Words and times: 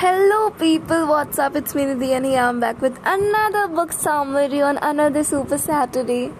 Hello, 0.00 0.48
people. 0.60 1.08
What's 1.08 1.38
up? 1.38 1.56
It's 1.56 1.74
me, 1.74 1.82
Nidhi, 1.82 2.06
and 2.18 2.24
here 2.24 2.40
I'm 2.42 2.58
back 2.58 2.80
with 2.80 2.98
another 3.04 3.68
book 3.68 3.92
summary 3.92 4.62
on 4.62 4.78
another 4.78 5.22
Super 5.22 5.58
Saturday. 5.58 6.32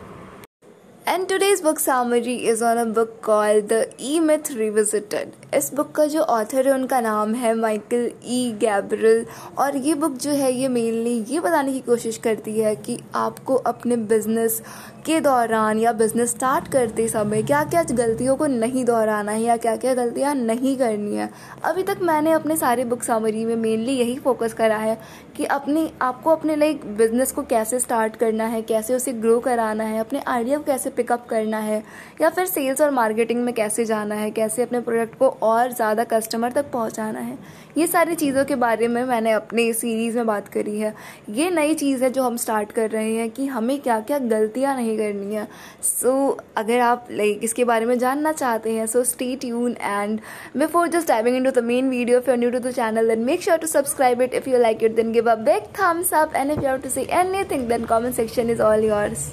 And 1.06 1.28
today's 1.28 1.60
book 1.60 1.78
summary 1.78 2.46
is 2.46 2.62
on 2.62 2.78
a 2.78 2.86
book 2.86 3.20
called 3.20 3.68
The 3.68 3.92
E 3.98 4.18
Myth 4.18 4.50
Revisited. 4.52 5.36
इस 5.54 5.72
book 5.74 5.90
का 5.90 6.04
जो 6.06 6.20
author 6.22 6.66
है, 6.66 6.72
उनका 6.74 7.00
नाम 7.00 7.34
है 7.34 7.54
Michael 7.54 8.10
E 8.24 8.50
गैब्रल 8.60 9.24
और 9.58 9.76
ये 9.76 9.94
book 9.94 10.16
जो 10.16 10.30
है, 10.30 10.52
ये 10.52 10.68
मेनली 10.68 11.18
ये 11.28 11.40
बताने 11.40 11.72
की 11.72 11.80
कोशिश 11.80 12.18
करती 12.18 12.58
है 12.60 12.74
कि 12.76 12.98
आपको 13.14 13.54
अपने 13.54 13.96
बिज़नेस 13.96 14.62
के 15.06 15.20
दौरान 15.20 15.78
या 15.78 15.92
बिज़नेस 15.92 16.30
स्टार्ट 16.30 16.68
करते 16.68 17.06
समय 17.08 17.42
क्या 17.42 17.62
क्या 17.64 17.82
गलतियों 17.82 18.36
को 18.36 18.46
नहीं 18.46 18.84
दोहराना 18.84 19.32
है 19.32 19.42
या 19.42 19.56
क्या 19.56 19.74
क्या 19.76 19.94
गलतियाँ 19.94 20.34
नहीं 20.34 20.76
करनी 20.78 21.16
है। 21.16 21.28
अभी 21.64 21.82
तक 21.82 21.98
मैंने 22.02 22.32
अपने 22.32 22.56
सारे 22.56 22.84
बुक 22.84 23.02
समरी 23.02 23.44
में 23.44 23.54
मेनली 23.56 23.92
यही 23.92 24.18
फोकस 24.18 24.52
करा 24.52 24.76
है 24.76 24.98
कि 25.36 25.44
अपनी, 25.46 25.90
आपको 26.02 26.30
अपने 26.30 26.56
लाइक 26.56 26.84
बिज़नेस 26.96 27.32
को 27.32 27.42
कैसे 27.42 27.78
स्टार्ट 27.80 28.16
करना 28.16 28.44
है, 28.44 28.62
कैसे 28.62 28.94
उसे 28.94 29.12
ग्रो 29.12 29.38
कराना 29.40 29.84
है, 29.84 29.98
अपने 30.00 30.22
आइडिया 30.26 30.58
को 30.58 30.64
कैसे 30.64 30.90
पिकअप 30.90 31.26
करना 31.28 31.58
है, 31.58 31.82
या 32.20 32.30
फिर 32.30 32.46
सेल्स 32.46 32.80
और 32.80 32.90
मार्केटिंग 32.90 33.42
में 33.44 33.52
कैसे 33.54 33.84
जाना 33.84 34.14
है, 34.14 34.30
कैसे 34.30 34.62
अपने 34.62 34.80
प्रोडक्ट 34.80 35.18
को 35.18 35.28
और 35.42 35.72
ज़्यादा 35.72 36.04
कस्टमर 36.04 36.52
तक 36.52 36.70
पहुंचाना 36.72 37.20
है। 37.20 37.38
ये 37.78 37.86
सारी 37.86 38.14
चीज़ों 38.14 38.44
के 38.44 38.54
बारे 38.54 38.88
में 38.88 39.02
मैंने 39.04 39.32
अपने 39.32 39.72
सीरीज़ 39.72 40.16
में 40.16 40.26
बात 40.26 40.48
करी 40.48 40.78
है। 40.80 40.94
ये 41.30 41.50
नई 41.50 41.74
चीज़ 41.74 42.04
है 42.04 42.10
जो 42.10 42.22
हम 42.22 42.36
स्टार्ट 42.36 42.72
कर 42.72 42.90
रहे 42.90 43.14
हैं 43.14 43.30
कि 43.30 43.46
हमें 43.46 43.78
क्या 43.80 43.98
क्या 44.00 44.18
गलतियाँ 44.18 44.74
नहीं 44.76 44.96
करनी 44.98 45.34
है। 45.34 45.46
सो 45.82 46.12
so, 46.30 46.44
अगर 46.56 46.80
आप 46.80 47.06
लाइक 47.10 47.44
इसके 47.44 47.64
बारे 47.64 47.86
में 47.86 47.98
जानना 47.98 48.32
चाहते 48.32 48.72
हैं 48.72 48.86
so 48.86 49.04
stay 49.04 49.34
tune 49.40 49.76
and 49.80 50.20
before 50.56 50.88
just 50.88 51.08
typing 51.08 51.36
into 51.44 51.50
the 51.60 51.64
main 51.64 51.90
video 51.90 52.18
if 52.18 52.30
you 52.30 52.36
new 52.36 52.50
to 52.50 52.58
the 52.58 52.72
channel 52.72 53.08
then 53.08 53.24
make 53.24 53.42
sure 53.42 53.58
to 53.58 53.66
subscribe 53.66 54.22
it 54.22 54.34
if 54.34 54.48
you 54.50 54.58
like 54.58 54.84
it 54.84 54.94
then 54.96 55.12
give 55.12 55.30
a 55.30 55.34
big 55.50 55.72
thumbs 55.80 56.14
up 56.14 56.36
and 56.36 56.50
if 56.50 56.64
you 56.66 56.76
to 56.76 56.90
say 56.90 57.02
anything 57.20 57.68
then 57.68 57.84
comment 57.84 58.14
section 58.14 58.50
is 58.50 58.62
all 58.62 58.84
yours 58.84 59.30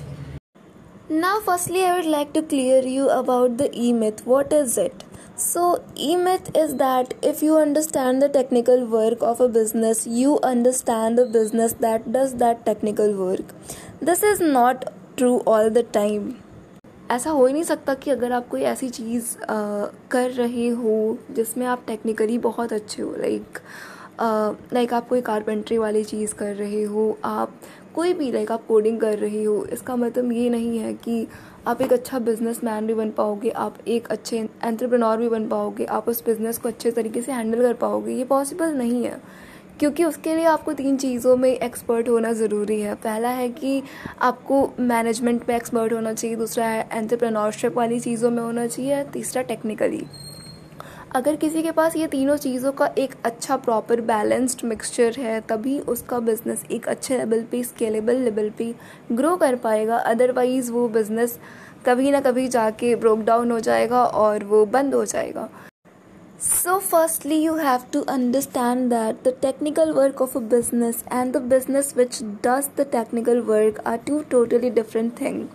Now, 1.09 1.39
firstly, 1.39 1.83
I 1.85 1.91
would 1.95 2.07
like 2.13 2.33
to 2.33 2.41
clear 2.43 2.79
you 2.83 3.09
about 3.09 3.53
the 3.59 3.69
E 3.73 3.91
myth. 3.93 4.23
What 4.27 4.55
is 4.55 4.77
it? 4.77 5.06
So, 5.37 5.83
E 5.95 6.15
myth 6.15 6.49
is 6.57 6.77
that 6.77 7.13
if 7.21 7.43
you 7.43 7.57
understand 7.57 8.23
the 8.23 8.27
technical 8.27 8.85
work 8.87 9.21
of 9.21 9.39
a 9.39 9.47
business, 9.47 10.07
you 10.07 10.39
understand 10.41 11.15
the 11.15 11.27
business 11.27 11.73
that 11.73 12.11
does 12.11 12.33
that 12.37 12.65
technical 12.65 13.13
work. 13.13 13.53
This 14.01 14.23
is 14.23 14.39
not 14.39 14.91
true 15.15 15.43
all 15.45 15.69
the 15.69 15.83
time. 15.83 16.33
ऐसा 17.11 17.29
हो 17.31 17.45
ही 17.45 17.53
नहीं 17.53 17.63
सकता 17.63 17.93
कि 17.93 18.11
अगर 18.11 18.31
आप 18.31 18.47
कोई 18.49 18.61
ऐसी 18.71 18.89
चीज़ 18.89 19.35
कर 20.11 20.31
रहे 20.31 20.67
हो 20.79 20.95
जिसमें 21.35 21.65
आप 21.65 21.83
टेक्निकली 21.87 22.37
बहुत 22.45 22.73
अच्छे 22.73 23.01
हो 23.01 23.13
लाइक 23.17 23.59
लाइक 24.73 24.93
आप 24.93 25.07
कोई 25.09 25.21
कारपेंट्री 25.21 25.77
वाली 25.77 26.03
चीज़ 26.03 26.33
कर 26.35 26.53
रहे 26.55 26.83
हो 26.83 27.17
आप 27.25 27.53
कोई 27.97 28.13
भी 28.13 28.31
लाइक 28.31 28.51
आप 28.51 28.65
कोडिंग 28.67 28.99
कर 28.99 29.17
रही 29.17 29.43
हो, 29.43 29.65
इसका 29.65 29.95
मतलब 29.95 30.31
ये 30.31 30.49
नहीं 30.49 30.77
है 30.79 30.93
कि 30.93 31.27
आप 31.67 31.81
एक 31.81 31.93
अच्छा 31.93 32.19
बिज़नेस 32.19 32.63
मैन 32.63 32.87
भी 32.87 32.93
बन 32.93 33.11
पाओगे, 33.11 33.49
आप 33.49 33.77
एक 33.87 34.07
अच्छे 34.07 34.37
एंट्रप्रनोर 34.63 35.17
भी 35.17 35.29
बन 35.29 35.47
पाओगे, 35.47 35.85
आप 35.85 36.09
उस 36.09 36.23
बिज़नेस 36.25 36.57
को 36.57 36.69
अच्छे 36.69 36.91
तरीके 36.91 37.21
से 37.21 37.31
हैंडल 37.31 37.61
कर 37.61 37.73
पाओगे, 37.73 38.13
ये 38.13 38.23
पॉसिबल 38.23 38.73
नहीं 38.73 39.03
है। 39.05 39.19
क्योंकि 39.79 40.03
उसके 40.03 40.35
लिए 40.35 40.45
आपको 40.45 40.73
तीन 40.73 40.97
चीज़ों 40.97 41.35
में 41.37 41.49
एक्सपर्ट 41.49 42.09
होना 42.09 42.33
ज़रूरी 42.33 42.79
है। 42.81 42.93
पहला 42.95 43.29
है 43.29 43.49
कि 43.49 43.81
आपको 44.21 44.61
मैनेजमेंट 44.79 45.49
में 45.49 45.55
एक्सपर्ट 45.55 45.93
होना 45.93 46.13
चाहिए, 46.13 46.35
दूसरा 46.35 46.65
है 46.65 46.87
एंटरप्रेन्योरशिप 46.93 47.77
वाली 47.77 47.99
चीज़ों 47.99 48.31
में 48.31 48.41
होना 48.43 48.67
चाहिए, 48.67 49.03
तीसरा 49.03 49.41
टेक्निकली 49.43 50.03
अगर 51.15 51.35
किसी 51.35 51.61
के 51.63 51.71
पास 51.71 51.95
ये 51.95 52.07
तीनों 52.07 52.35
चीज़ों 52.37 52.71
का 52.71 52.85
एक 52.97 53.13
अच्छा 53.25 53.55
प्रॉपर 53.57 54.01
बैलेंस्ड 54.01 54.63
मिक्सचर 54.65 55.19
है, 55.19 55.39
तभी 55.41 55.77
उसका 55.87 56.19
बिज़नेस 56.21 56.65
एक 56.71 56.87
अच्छे 56.87 57.17
लेवल 57.17 57.43
पे 57.51 57.63
स्केलेबल 57.63 58.15
लेवल 58.21 58.49
पे 58.57 58.73
ग्रो 59.11 59.35
कर 59.35 59.55
पाएगा। 59.57 59.97
अदरवाइज़ 59.97 60.71
वो 60.71 60.87
बिज़नेस 60.89 61.37
कभी 61.85 62.11
ना 62.11 62.19
कभी 62.21 62.47
जाके 62.47 62.95
ब्रोक 62.95 63.19
डाउन 63.21 63.51
हो 63.51 63.59
जाएगा 63.59 64.03
और 64.03 64.43
वो 64.43 64.65
बंद 64.67 64.93
हो 64.93 65.03
जाएगा। 65.05 65.47
So 66.41 66.77
firstly 66.79 67.35
you 67.35 67.53
have 67.57 67.83
to 67.93 68.01
understand 68.09 68.89
that 68.89 69.23
the 69.23 69.33
technical 69.41 69.91
work 69.93 70.21
of 70.21 70.37
a 70.37 70.41
business 70.49 71.03
and 71.13 71.33
the 71.33 71.41
business 71.49 71.93
which 71.97 72.21
does 72.43 72.69
the 72.77 72.87
technical 72.91 73.39
work 73.47 73.81
are 73.87 73.97
two 74.07 74.19
totally 74.31 74.69
different 74.71 75.19
thing 75.21 75.45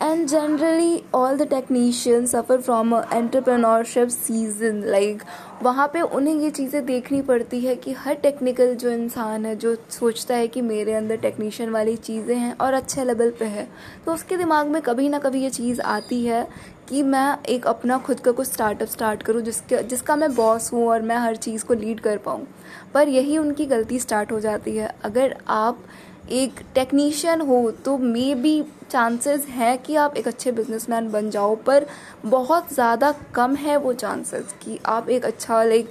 and 0.00 0.28
generally, 0.28 1.04
all 1.12 1.36
the 1.36 1.46
technicians 1.46 2.30
suffer 2.30 2.58
from 2.58 2.92
entrepreneurship 2.92 4.10
season. 4.10 4.82
Like, 4.84 5.22
वहाँ 5.62 5.86
पे 5.92 6.00
उन्हें 6.00 6.34
ये 6.34 6.50
चीज़ें 6.50 6.84
देखनी 6.86 7.20
पड़ती 7.22 7.60
है 7.60 7.74
कि 7.76 7.92
हर 7.92 8.14
technical 8.14 8.74
जो 8.74 8.90
इंसान 8.90 9.46
है, 9.46 9.54
जो 9.56 9.74
सोचता 9.90 10.34
है 10.34 10.48
कि 10.48 10.60
मेरे 10.62 10.92
अंदर 10.94 11.16
टेक्नीशियन 11.16 11.70
वाली 11.70 11.96
चीज़ें 11.96 12.36
हैं 12.36 12.56
और 12.56 12.74
अच्छे 12.74 13.04
लेवल 13.04 13.30
पे 13.30 13.44
है 13.44 13.68
तो 14.06 14.14
उसके 14.14 14.36
दिमाग 14.36 14.66
में 14.66 14.80
कभी 14.82 15.08
ना 15.08 15.18
कभी 15.18 15.42
ये 15.42 15.50
चीज़ 15.50 15.80
आती 15.80 16.24
है 16.24 16.46
कि 16.88 17.02
मैं 17.02 17.36
एक 17.48 17.66
अपना 17.66 17.98
खुद 17.98 18.20
का 18.20 18.32
कुछ 18.32 18.46
स्टार्टअप 18.46 18.88
स्टार्ट 18.88 19.22
करूँ 19.22 19.42
जिसके, 19.42 19.82
जिसका 19.82 20.16
मैं 20.16 20.34
बॉस 20.34 20.72
हूँ 20.72 20.86
और 20.88 21.02
मैं 21.02 21.16
हर 21.16 21.36
चीज़ 21.36 21.64
को 21.64 21.74
लीड 21.74 22.00
कर 22.00 22.18
पाऊँ। 22.18 22.46
पर 22.94 23.08
यही 23.08 23.38
उनकी 23.38 23.66
गलती 23.66 23.98
स्टार्ट 23.98 24.32
हो 24.32 24.40
जाती 24.40 24.76
है। 24.76 24.94
अगर 25.04 25.36
आप 25.48 25.84
एक 26.32 26.60
टेक्नीशियन 26.74 27.40
हो 27.40 27.70
तो 27.84 27.96
मे 27.98 28.34
बी 28.34 28.62
चांसेस 28.90 29.46
हैं 29.48 29.76
कि 29.78 29.94
आप 29.96 30.16
एक 30.16 30.28
अच्छे 30.28 30.52
बिजनेसमैन 30.52 31.10
बन 31.10 31.30
जाओ, 31.30 31.54
पर 31.56 31.86
बहुत 32.26 32.72
ज़्यादा 32.74 33.12
कम 33.34 33.54
है 33.56 33.76
वो 33.76 33.92
चांसेस 33.94 34.54
कि 34.62 34.78
आप 34.86 35.08
एक 35.08 35.24
अच्छा 35.24 35.62
लाइक 35.64 35.90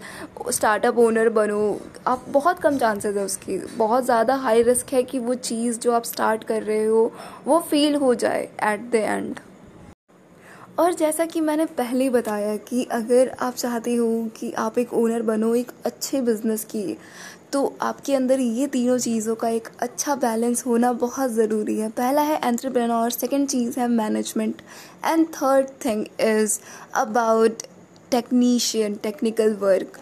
स्टार्टअप 0.51 0.97
ओनर 0.97 1.29
बनो। 1.29 1.79
आप 2.07 2.25
बहुत 2.29 2.59
कम 2.59 2.77
चांसेस 2.77 3.17
है 3.17 3.25
उसकी। 3.25 3.57
बहुत 3.77 4.05
ज़्यादा 4.05 4.35
हाई 4.37 4.61
रिस्क 4.63 4.93
है 4.93 5.03
कि 5.03 5.19
वो 5.19 5.33
चीज़ 5.33 5.79
जो 5.79 5.91
आप 5.91 6.03
स्टार्ट 6.05 6.43
कर 6.43 6.63
रहे 6.63 6.85
हो, 6.85 7.11
वो 7.47 7.59
फेल 7.61 7.95
हो 7.95 8.13
जाए 8.15 8.43
एट 8.63 8.89
द 8.91 8.95
एंड 8.95 9.39
और 10.79 10.93
जैसा 10.93 11.25
कि 11.25 11.41
मैंने 11.41 11.65
पहले 11.67 12.09
बताया 12.09 12.55
कि 12.57 12.83
अगर 12.91 13.29
आप 13.39 13.53
चाहते 13.53 13.93
हो 13.95 14.07
कि 14.35 14.51
आप 14.57 14.77
एक 14.77 14.93
ओनर 14.93 15.21
बनो, 15.21 15.53
एक 15.55 15.71
अच्छे 15.85 16.21
बिज़नेस 16.21 16.63
की 16.65 16.97
तो 17.53 17.77
आपके 17.81 18.13
अंदर 18.15 18.39
ये 18.39 18.67
तीनों 18.67 18.97
चीज़ों 18.97 19.35
का 19.35 19.49
एक 19.49 19.67
अच्छा 19.79 20.15
बैलेंस 20.15 20.65
होना 20.65 20.91
बहुत 20.93 21.31
ज़रूरी 21.31 21.77
है। 21.79 21.89
पहला 21.89 22.21
है 22.21 22.39
एंट्रप्रेनोर 22.43 23.11
सेकंड 23.11 23.47
चीज़ 23.47 23.79
है 23.79 23.87
management 23.87 24.61
and 25.05 25.27
third 25.35 25.67
thing 25.85 26.05
is 26.21 26.59
about 26.95 27.63
technician 28.11 28.95
technical 28.95 29.53
work 29.61 29.97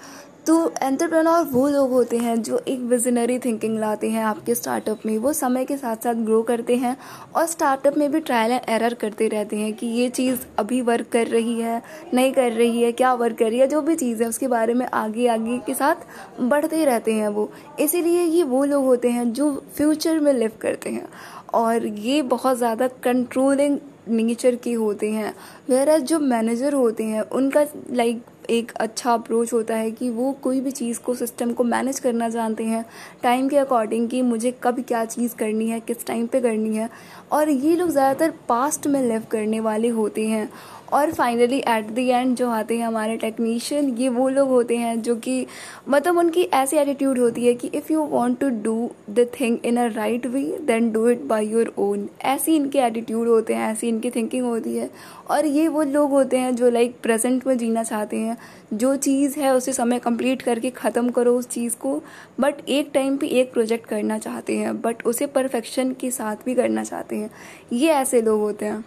तो 0.48 0.56
एंटरप्रेन्योर 0.82 1.44
वो 1.52 1.68
लोग 1.68 1.92
होते 1.92 2.18
हैं 2.18 2.42
जो 2.44 2.58
एक 2.68 2.80
विजनरी 2.80 3.38
थिंकिंग 3.40 3.78
लाते 3.80 4.10
हैं 4.10 4.24
आपके 4.24 4.56
स्टार्टअप 4.56 5.06
में। 5.06 5.18
वो 5.18 5.32
समय 5.34 5.66
के 5.66 5.78
साथ 5.78 6.04
साथ 6.04 6.16
ग्रो 6.26 6.42
करते 6.42 6.76
हैं 6.76 6.96
और 7.36 7.46
स्टार्टअप 7.46 7.98
में 7.98 8.12
भी 8.12 8.20
ट्रायल 8.20 8.52
एंड 8.52 8.70
एरर 8.70 8.94
करते 8.94 9.28
रहते 9.28 9.58
हैं 9.58 9.74
कि 9.74 9.88
ये 9.88 10.10
चीज़ 10.10 10.46
अभी 10.60 10.82
वर्क 10.82 11.08
कर 11.12 11.28
रही 11.28 11.60
है, 11.60 11.82
नहीं 12.14 12.32
कर 12.34 12.52
रही 12.52 12.82
है, 12.82 12.92
क्या 12.92 13.14
वर्क 13.14 13.38
कर 13.38 13.50
रही 13.50 13.60
है, 13.60 13.68
जो 13.68 13.82
भी 13.82 13.96
चीज़ 13.96 14.22
है 14.24 14.30
उसके 14.30 14.48
बारे 14.48 14.74
में 14.74 14.86
आगे 14.86 15.28
आगे 15.28 15.58
के 15.66 15.74
साथ 15.74 16.06
बढ़ते 16.42 16.84
रहते 16.86 17.14
हैं 17.14 17.28
वो। 17.30 17.50
इसीलिए 17.80 18.22
ये 18.22 18.44
वो 18.44 18.64
लोग 18.66 18.86
होते 18.86 19.10
हैं 19.10 19.32
जो 19.34 19.52
फ्यूचर 19.76 20.20
में 20.20 20.32
लिव 20.34 20.52
करते 20.62 20.90
हैं 20.90 21.08
और 21.56 21.86
ये 21.88 22.22
बहुत 22.24 22.58
ज़्यादा 22.58 22.88
कंट्रोलिंग 23.04 23.78
नेचर 24.10 24.56
के 24.56 24.74
होते 24.76 25.12
हैं। 25.12 25.34
वेर 25.70 25.98
जो 26.00 26.20
मैनेजर 26.22 26.74
होते 26.74 27.04
हैं, 27.04 27.22
उनका 27.22 27.66
लाइक 27.92 28.22
एक 28.50 28.72
अच्छा 28.72 29.14
अप्रोच 29.14 29.54
होता 29.54 29.76
है 29.76 29.92
कि 29.92 30.10
वो 30.10 30.32
कोई 30.42 30.60
भी 30.62 30.72
चीज़ 30.72 31.00
को 31.00 31.16
सिस्टम 31.16 31.52
को 31.54 31.64
मैनेज 31.64 32.00
करना 32.00 32.30
जानते 32.30 32.64
हैं। 32.64 32.84
टाइम 33.24 33.48
के 33.50 33.58
अकॉर्डिंग 33.58 34.08
कि 34.10 34.22
मुझे 34.22 34.52
कब 34.64 34.84
क्या 34.88 35.04
चीज़ 35.06 35.36
करनी 35.36 35.70
है, 35.70 35.80
किस 35.80 36.06
टाइम 36.08 36.28
पे 36.28 36.42
करनी 36.42 36.76
है। 36.76 36.90
और 37.32 37.50
ये 37.50 37.76
लोग 37.76 37.90
ज़्यादातर 37.90 38.34
पास्ट 38.50 38.88
में 38.88 39.02
लिव 39.02 39.24
करने 39.32 39.60
वाले 39.60 39.88
होते 39.90 40.28
हैं। 40.28 40.50
और 40.94 41.12
फाइनली 41.12 41.58
एट 41.58 41.90
द 41.92 42.00
एंड 42.00 42.36
जो 42.36 42.50
आते 42.50 42.78
हैं 42.78 42.86
हमारे 42.88 43.18
टेक्नीशियन 43.18 43.90
ये 43.98 44.10
वो 44.10 44.28
लोग 44.30 44.50
होते 44.50 44.78
हैं 44.78 45.02
जो 45.02 45.16
कि 45.16 45.46
मतलब 45.90 46.18
उनकी 46.18 46.44
ऐसी 46.54 46.78
एटीट्यूड 46.78 47.20
होती 47.20 47.46
है 47.48 47.54
कि 47.54 47.68
if 47.74 47.92
you 47.94 48.04
want 48.04 48.40
to 48.40 48.50
do 48.64 48.92
the 49.10 49.28
thing 49.40 49.58
in 49.66 49.78
a 49.78 49.86
right 49.88 50.26
way 50.26 50.44
then 50.62 50.92
do 50.92 51.08
it 51.10 51.22
by 51.24 51.48
your 51.48 51.74
own 51.78 52.08
ऐसी 52.26 52.56
इनके 52.56 52.80
एटीट्यूड 52.80 53.28
होते 53.28 53.54
हैं, 53.54 53.72
ऐसी 53.72 53.88
इनकी 53.88 54.10
थिंकिंग 54.10 54.46
होती 54.46 54.76
है। 54.78 54.90
और 55.30 55.46
ये 55.46 55.68
वो 55.68 55.84
लोग 55.84 56.12
होते 56.12 56.38
हैं 56.38 56.56
जो 56.56 56.70
लाइक 56.70 56.96
प्रेजेंट 57.04 57.48
में 57.48 57.58
जीना 57.58 57.84
चाहते 57.84 58.18
हैं। 58.18 58.38
जो 58.74 58.96
चीज़ 58.96 59.40
है, 59.40 59.54
उसे 59.54 59.74
समय 59.74 60.00
कंप्लीट 60.00 60.42
करके 60.42 60.70
ख़त्म 60.70 61.10
करो 61.10 61.38
उस 61.38 61.50
चीज़ 61.50 61.76
को। 61.78 62.02
बट 62.40 62.70
एक 62.70 62.92
टाइम 62.94 63.18
पे 63.18 63.28
एक 63.40 63.54
प्रोजेक्ट 63.54 63.88
करना 63.90 64.18
चाहते 64.18 64.58
हैं 64.58 64.82
बट 64.82 65.06
उसे 65.06 65.26
परफेक्शन 65.28 65.94
के 65.94 66.12
साथ 66.12 66.46
भी 66.46 66.56
करना 66.56 66.84
चाहते 66.84 67.16
हैं। 67.16 67.30
ये 67.74 67.90
ऐसे 67.90 68.22
लोग 68.22 68.42
होते 68.42 68.66
हैं। 68.66 68.84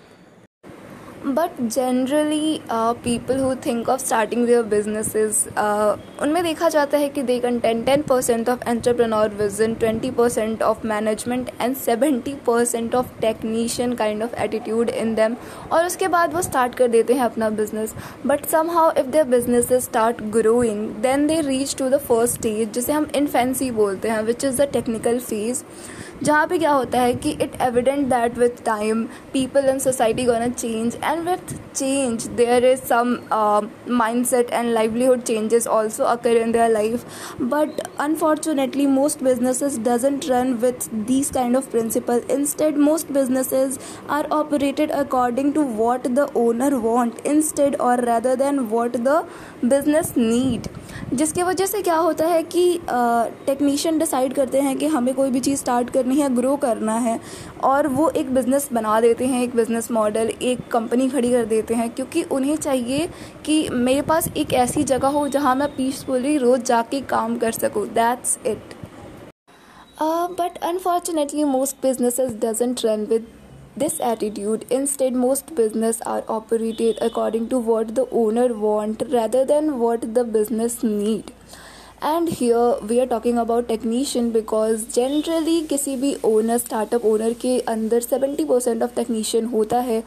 But 1.34 1.60
generally 1.62 2.60
people 2.70 3.38
who 3.38 3.54
think 3.66 3.88
of 3.88 4.00
starting 4.00 4.46
their 4.46 4.62
businesses 4.66 5.46
उनमें 6.22 6.42
देखा 6.44 6.68
जाता 6.68 6.98
है 6.98 7.08
कि 7.08 7.22
they 7.22 7.38
content 7.40 7.84
ten 7.86 8.02
percent 8.02 8.48
of 8.48 8.68
entrepreneur 8.68 9.34
vision 9.34 9.74
twenty 9.74 10.10
percent 10.10 10.62
of 10.62 10.86
management 10.86 11.50
and 11.60 11.76
seventy 11.76 12.34
percent 12.46 12.94
of 12.94 13.12
technician 13.20 13.94
kind 13.94 14.22
of 14.22 14.34
attitude 14.38 14.90
in 14.90 15.14
them 15.14 15.36
और 15.72 15.86
उसके 15.86 16.08
बाद 16.08 16.34
वो 16.34 16.42
स्टार्ट 16.42 16.74
कर 16.74 16.88
देते 16.88 17.14
हैं 17.14 17.24
अपना 17.24 17.50
business 17.52 17.94
but 18.26 18.46
somehow 18.70 18.90
if 18.92 19.06
their 19.08 19.24
business 19.28 19.72
start 19.84 20.22
growing 20.32 20.88
then 21.02 21.26
they 21.26 21.40
reach 21.42 21.76
to 21.78 21.88
the 21.88 21.98
first 22.08 22.34
stage 22.34 22.72
जिसे 22.72 22.92
हम 22.92 23.08
इनफेंसी 23.16 23.70
बोलते 23.74 24.08
हैं 24.08 24.22
which 24.24 24.44
is 24.44 24.62
the 24.62 24.68
technical 24.72 25.18
phase 25.20 25.62
जहाँ 26.22 26.46
पे 26.46 26.58
क्या 26.58 26.70
होता 26.70 27.00
है 27.00 27.12
कि 27.14 27.30
it 27.32 27.52
evident 27.62 28.06
that 28.08 28.38
with 28.38 28.62
time 28.64 29.04
people 29.32 29.68
in 29.68 29.78
society 29.78 30.24
gonna 30.24 30.48
change 30.48 30.96
and 30.96 31.28
with 31.28 31.54
change 31.74 32.26
there 32.36 32.64
is 32.64 32.80
some 32.82 33.16
mindset 34.26 34.50
and 34.50 34.70
livelihood 34.70 35.22
changes 35.22 35.66
also 35.68 36.04
occur 36.04 36.36
in 36.36 36.52
their 36.52 36.70
life 36.70 37.04
but 37.42 37.80
unfortunately 38.00 38.86
most 38.88 39.22
businesses 39.24 39.78
doesn't 39.78 40.26
run 40.30 40.52
with 40.62 40.88
these 41.06 41.30
kind 41.34 41.56
of 41.56 41.70
principle 41.70 42.22
instead 42.30 42.78
most 42.80 43.12
businesses 43.12 43.78
are 44.10 44.28
operated 44.32 44.90
according 44.92 45.52
to 45.54 45.62
what 45.76 46.06
the 46.08 46.26
owner 46.36 46.74
want 46.80 47.26
instead 47.26 47.76
और 47.80 48.04
rather 48.04 48.36
than 48.36 48.58
what 48.70 48.96
the 48.98 49.24
business 49.64 50.12
need 50.18 50.66
जिसकी 51.12 51.42
वजह 51.42 51.66
से 51.66 51.80
क्या 51.82 51.96
होता 51.96 52.26
है 52.26 52.42
कि 52.44 52.80
technician 52.88 53.94
uh, 53.94 54.00
decide 54.00 54.32
करते 54.34 54.60
हैं 54.60 54.76
कि 54.78 54.86
हमें 54.88 55.14
कोई 55.14 55.30
भी 55.30 55.40
चीज़ 55.40 55.58
स्टार्ट 55.58 55.90
कर 55.90 56.06
करनी 56.08 56.20
है 56.20 56.34
ग्रो 56.34 56.56
करना 56.56 56.94
है 56.98 57.18
और 57.64 57.86
वो 57.88 58.08
एक 58.16 58.34
बिज़नेस 58.34 58.68
बना 58.72 59.00
देते 59.00 59.26
हैं, 59.26 59.42
एक 59.42 59.56
बिज़नेस 59.56 59.90
मॉडल 59.90 60.32
एक 60.42 60.66
कंपनी 60.72 61.08
खड़ी 61.08 61.30
कर 61.30 61.44
देते 61.44 61.74
हैं 61.74 61.90
क्योंकि 61.90 62.22
उन्हें 62.32 62.56
चाहिए 62.56 63.08
कि 63.44 63.68
मेरे 63.70 64.02
पास 64.02 64.28
एक 64.36 64.52
ऐसी 64.54 64.84
जगह 64.84 65.08
हो 65.08 65.26
जहाँ 65.28 65.54
मैं 65.56 65.68
पीसफुली 65.76 66.36
रोज़ 66.38 66.62
जाके 66.62 67.00
काम 67.12 67.36
कर 67.38 67.52
सकूँ। 67.52 67.86
That's 67.94 68.38
it 68.46 68.74
but 70.38 70.58
unfortunately 70.64 71.44
most 71.44 71.76
businesses 71.82 72.32
doesn't 72.44 72.84
run 72.84 73.04
with 73.10 73.26
this 73.80 73.98
attitude. 74.06 74.62
Instead, 74.76 75.16
most 75.18 75.50
business 75.58 76.00
are 76.12 76.22
operated 76.36 76.96
according 77.08 77.44
to 77.50 77.58
what 77.66 77.92
the 77.98 78.06
owner 78.22 78.46
want 78.62 79.04
rather 79.12 79.42
than 79.50 79.68
what 79.82 80.06
the 80.16 80.24
business 80.36 80.74
need. 80.86 81.30
And 82.04 82.28
here 82.30 82.84
we 82.86 82.98
are 82.98 83.06
talking 83.06 83.38
about 83.38 83.66
technician 83.68 84.30
because 84.32 84.84
generally 84.94 85.60
किसी 85.66 85.96
भी 85.96 86.14
owner 86.24 86.58
startup 86.58 87.04
owner 87.06 87.32
के 87.40 87.58
अंदर 87.68 88.00
seventy 88.00 88.44
percent 88.44 88.82
of 88.82 88.94
technician 88.96 89.44
होता 89.44 89.80
है। 89.80 90.02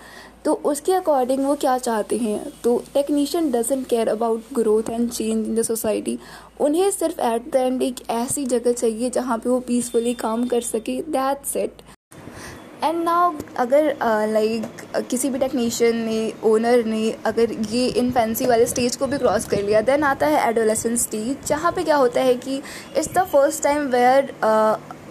तो 0.46 0.54
उसके 0.66 0.94
according 0.94 1.46
वो 1.46 1.56
क्या 1.56 1.78
चाहते 1.78 2.18
हैं? 2.18 2.52
तो 2.64 2.78
technician 2.94 3.52
doesn't 3.52 3.88
care 3.88 4.10
about 4.10 4.54
growth 4.54 4.90
and 4.90 5.10
change 5.10 5.30
in 5.30 5.56
the 5.56 5.62
society 5.64 6.18
उन्हें 6.62 6.90
सिर्फ़ 6.92 7.22
एट 7.24 7.52
द 7.52 7.56
एंड 7.56 7.82
एक 7.82 8.02
ऐसी 8.10 8.46
जगह 8.46 8.72
चाहिए 8.74 9.10
जहाँ 9.10 9.38
पे 9.38 9.50
वो 9.50 9.60
पीसफुली 9.68 10.14
काम 10.16 10.48
कर 10.48 10.62
सके। 10.64 11.02
दैट्स 11.10 11.56
इट 11.58 11.82
एंड 12.84 13.04
नाउ 13.04 13.34
अगर 13.58 13.96
लाइक 14.30 14.64
uh, 14.64 14.96
like, 14.96 15.10
किसी 15.10 15.30
भी 15.30 15.40
टेक्नीशियन 15.40 15.98
ने 15.98 16.34
ओनर 16.44 16.86
ने 16.86 17.12
अगर 17.26 17.52
ये 17.52 17.88
इन 17.88 18.12
फैंसी 18.12 18.46
वाले 18.46 18.66
स्टेज 18.66 18.96
को 18.96 19.08
भी 19.08 19.18
क्रॉस 19.18 19.46
कर 19.46 19.62
लिया 19.64 19.82
देन 19.82 20.04
आता 20.04 20.28
है 20.28 20.50
एडोलेसन 20.50 20.96
स्टेज 20.96 21.48
जहाँ 21.48 21.72
पे 21.72 21.84
क्या 21.84 21.96
होता 21.96 22.22
है 22.22 22.36
कि 22.36 22.56
it's 22.98 23.14
the 23.14 23.24
first 23.24 23.64
time 23.64 23.88
where 23.88 24.34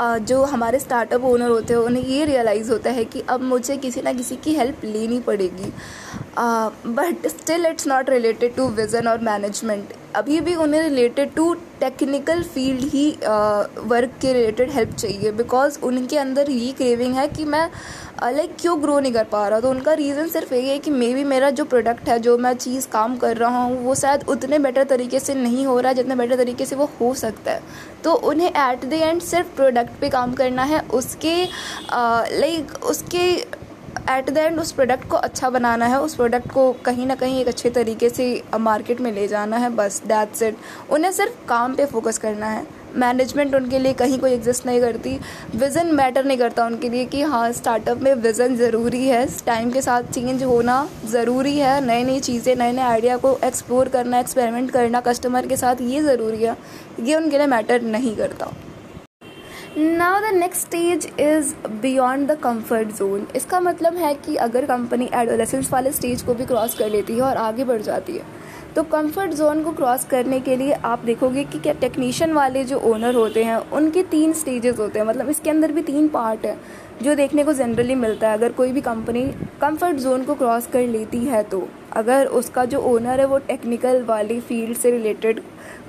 जो 0.00 0.43
हमारे 0.44 0.78
स्टार्टअप 0.78 1.25
ओनर 1.25 1.49
होते 1.49 1.75
हैं 1.75 1.81
उन्हें 1.81 2.05
ये 2.05 2.25
रियलाइज़ 2.25 2.70
होता 2.70 2.90
है 2.90 3.05
कि 3.05 3.22
अब 3.28 3.40
मुझे 3.40 3.76
किसी 3.76 4.02
ना 4.02 4.12
किसी 4.12 4.37
की 4.37 4.55
हेल्प 4.55 4.84
लेनी 4.84 5.20
पड़ेगी। 5.20 5.72
But 6.87 7.26
still 7.26 7.67
it's 7.67 7.87
not 7.87 8.11
related 8.11 8.56
to 8.56 8.69
vision 8.69 9.08
और 9.08 9.20
मैनेजमेंट 9.20 10.10
अभी 10.17 10.41
भी 10.41 10.55
उन्हें 10.55 10.83
रिलेटेड 10.83 11.35
टू 11.35 11.53
टेक्निकल 11.81 12.43
फ़ील्ड 12.45 12.81
ही 12.93 13.09
वर्क 13.89 14.12
के 14.23 14.33
रिलेटेड 14.33 14.71
हेल्प 14.71 14.95
चाहिए। 14.95 15.31
बिकॉज़ 15.33 15.79
उनके 15.85 16.19
अंदर 16.19 16.51
ये 16.51 16.73
क्रेविंग 16.73 17.15
है 17.15 17.27
कि 17.29 17.45
मैं 17.45 17.69
लाइक 18.25 18.57
क्यों 18.61 18.81
ग्रो 18.83 18.99
नहीं 19.01 19.12
कर 19.12 19.25
पा 19.25 19.47
रहा? 19.49 19.61
तो 19.61 19.71
उनका 19.71 19.93
रीज़न 19.95 20.29
सिर्फ़ 20.29 20.55
यही 20.55 20.69
है 20.69 20.79
कि 20.79 20.91
मे 20.91 21.12
बी 21.15 21.25
मेरा 21.25 21.51
जो 21.51 21.65
प्रोडक्ट 21.65 22.09
है, 22.09 22.19
जो 22.19 22.37
मैं 22.39 22.55
चीज़ 22.55 22.89
काम 22.89 23.17
कर 23.17 23.37
रहा 23.37 23.62
हूँ, 23.62 23.79
वो 23.85 23.95
शायद 23.95 24.25
उतने 24.29 24.59
बेटर 24.59 24.85
तरीके 24.87 25.21
से 25.21 25.35
नहीं 25.35 25.67
हो 25.67 25.79
रहा 25.81 25.89
है 25.89 25.95
जितने 25.95 26.15
बेटर 26.17 26.37
तरीके 26.37 26.67
से 26.67 26.77
वो 26.77 26.91
हो 27.01 27.13
सकता 27.15 27.53
है। 27.53 27.63
तो 28.05 28.13
उन्हें 28.13 28.49
एट 28.49 28.85
द 28.85 28.93
एंड 28.93 29.21
सिर्फ़ 29.23 29.55
प्रोडक्ट 29.56 30.01
पे 30.01 30.09
काम 30.11 30.35
करना 30.35 30.63
है, 30.65 30.81
उसके 30.81 31.43
लाइक 31.93 32.85
उसके 32.85 33.27
एट 34.11 34.31
द 34.31 34.39
एंड 34.39 34.59
उस 34.61 34.71
प्रोडक्ट 34.73 35.09
को 35.09 35.17
अच्छा 35.19 35.49
बनाना 35.51 35.87
है, 35.87 36.01
उस 36.01 36.15
प्रोडक्ट 36.15 36.53
को 36.53 36.73
कहीं 36.85 37.07
ना 37.07 37.15
कहीं 37.15 37.41
एक 37.41 37.49
अच्छे 37.49 37.71
तरीके 37.71 38.09
से 38.11 38.43
मार्केट 38.61 39.01
में 39.01 39.11
ले 39.12 39.27
जाना 39.29 39.57
है, 39.57 39.71
बस 39.71 40.03
दैट्स 40.07 40.43
इट 40.43 40.57
उन्हें 40.91 41.11
सिर्फ़ 41.12 41.47
काम 41.49 41.75
पे 41.75 41.87
फोकस 41.87 42.19
करना 42.19 42.47
है। 42.47 42.67
मैनेजमेंट 42.97 43.55
उनके 43.55 43.79
लिए 43.79 43.93
कहीं 43.93 44.19
कोई 44.19 44.33
एग्जिस्ट 44.33 44.67
नहीं 44.67 44.81
करती। 44.81 45.19
विज़न 45.57 45.95
मैटर 45.95 46.25
नहीं 46.25 46.39
करता 46.39 46.65
उनके 46.67 46.89
लिए 46.89 47.05
कि 47.05 47.21
हाँ 47.23 47.51
स्टार्टअप 47.53 48.01
में 48.03 48.12
विज़न 48.15 48.57
ज़रूरी 48.57 49.07
है। 49.09 49.27
टाइम 49.47 49.71
के 49.71 49.83
साथ 49.83 50.11
चेंज 50.13 50.43
होना 50.45 50.87
ज़रूरी 51.11 51.56
है। 51.59 51.81
नई 51.87 52.05
नई 52.05 52.21
चीज़ें 52.21 52.55
नए 52.56 52.73
नए 52.73 52.83
आइडिया 52.83 53.17
को 53.17 53.39
एक्सप्लोर 53.45 53.89
करना 53.89 54.19
एक्सपेरिमेंट 54.21 54.71
करना 54.71 55.01
कस्टमर 55.03 55.47
के 55.47 55.56
साथ 55.56 55.83
ये 55.83 56.03
ज़रूरी 56.03 56.43
है। 56.43 56.56
ये 57.01 57.15
उनके 57.17 57.39
लिए 57.39 57.47
मैटर 57.47 57.83
नहीं 57.85 58.17
करता। 58.17 58.53
Now 59.70 60.20
the 60.20 60.32
next 60.34 60.61
stage 60.61 61.06
is 61.20 61.52
beyond 61.82 62.31
the 62.31 62.37
comfort 62.38 62.88
zone 62.88 63.26
इसका 63.37 63.58
मतलब 63.61 63.96
है 63.96 64.12
कि 64.17 64.34
अगर 64.37 64.64
कंपनी 64.67 65.08
एडोलेसेंस 65.14 65.70
वाले 65.72 65.93
स्टेज 65.93 66.22
को 66.22 66.34
भी 66.34 66.46
क्रॉस 66.46 66.75
कर 66.75 66.88
लेती 66.90 67.14
है 67.14 67.20
और 67.22 67.37
आगे 67.37 67.64
बढ़ 67.64 67.82
जाती 67.82 68.12
है 68.12 68.25
तो 68.76 68.82
कंफर्ट 68.84 69.32
जोन 69.32 69.62
को 69.64 69.72
क्रॉस 69.72 70.05
करने 70.05 70.40
के 70.40 70.56
लिए 70.56 70.72
आप 70.72 71.05
देखोगे 71.05 71.44
कि 71.44 71.58
क्या 71.58 71.72
टेक्नीशियन 71.81 72.32
वाले 72.32 72.64
जो 72.64 72.78
ओनर 72.81 73.14
होते 73.14 73.44
हैं, 73.44 73.56
उनके 73.56 74.02
तीन 74.02 74.32
स्टेजेस 74.32 74.78
होते 74.78 74.99
हैं। 74.99 75.06
मतलब 75.06 75.28
इसके 75.28 75.50
अंदर 75.50 75.72
भी 75.72 75.82
तीन 75.82 76.08
पार्ट 76.08 76.46
है, 76.46 76.56
जो 77.02 77.14
देखने 77.14 77.44
को 77.44 77.52
जनरली 77.52 77.94
मिलता 77.96 78.28
है। 78.28 78.38
अगर 78.38 78.52
कोई 78.52 78.72
भी 78.72 78.81
कंपनी 78.81 79.22
कंफर्ट 79.61 79.96
जोन 79.99 80.25
को 80.25 80.34
क्रॉस 80.34 80.67
कर 80.67 80.87
लेती 80.88 81.25
है 81.25 81.43
तो 81.44 81.67
अगर 81.94 82.26
उसका 82.26 82.64
जो 82.64 82.81
ओनर 82.88 83.20
है, 83.20 83.26
वो 83.26 83.38
टेक्निकल 83.40 84.02
वाली 84.05 84.40
फ़ील्ड 84.40 84.76
से 84.76 84.90
रिलेटेड 84.90 85.40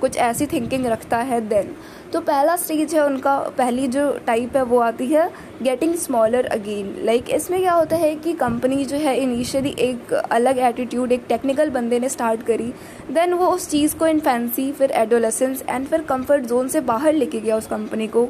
कुछ 0.02 0.16
ऐसी 0.16 0.46
थिंकिंग 0.46 0.86
रखता 0.86 1.18
है 1.18 1.40
देन। 1.40 1.74
तो 2.12 2.20
पहला 2.20 2.56
स्टेज 2.56 2.94
है 2.94 3.04
उनका, 3.06 3.38
पहली 3.58 3.86
जो 3.88 4.10
टाइप 4.26 4.56
है 4.56 4.62
वो 4.62 4.78
आती 4.78 5.06
है 5.06 5.30
गेटिंग 5.62 5.94
स्मॉलर 5.94 6.46
अगेन 6.46 6.94
लाइक 7.04 7.30
इसमें 7.30 7.60
क्या 7.60 7.72
होता 7.72 7.96
है 7.96 8.14
कि 8.16 8.32
कंपनी 8.32 8.84
जो 8.84 8.96
है 8.96 9.16
इनिशियली 9.16 9.74
एक 9.78 10.12
अलग 10.12 10.58
एटीट्यूड 10.58 11.12
एक 11.12 11.24
टेक्निकल 11.28 11.70
बंदे 11.70 11.98
ने 11.98 12.08
स्टार्ट 12.08 12.42
करी. 12.42 12.72
देन 13.10 13.32
वो 13.34 13.46
उस 13.46 13.68
चीज़ 13.70 13.96
को 13.96 14.06
इन 14.06 14.20
फैंसी 14.20 14.70
फिर 14.72 14.90
एडोलेसेंस 14.90 15.62
एंड 15.68 15.86
फिर 15.86 16.02
कंफर्ट 16.02 16.44
जोन 16.44 16.68
से 16.68 16.80
बाहर 16.82 17.12
लेके 17.12 17.40
गया 17.40 17.56
उस 17.56 17.66
कंपनी 17.66 18.06
को. 18.06 18.24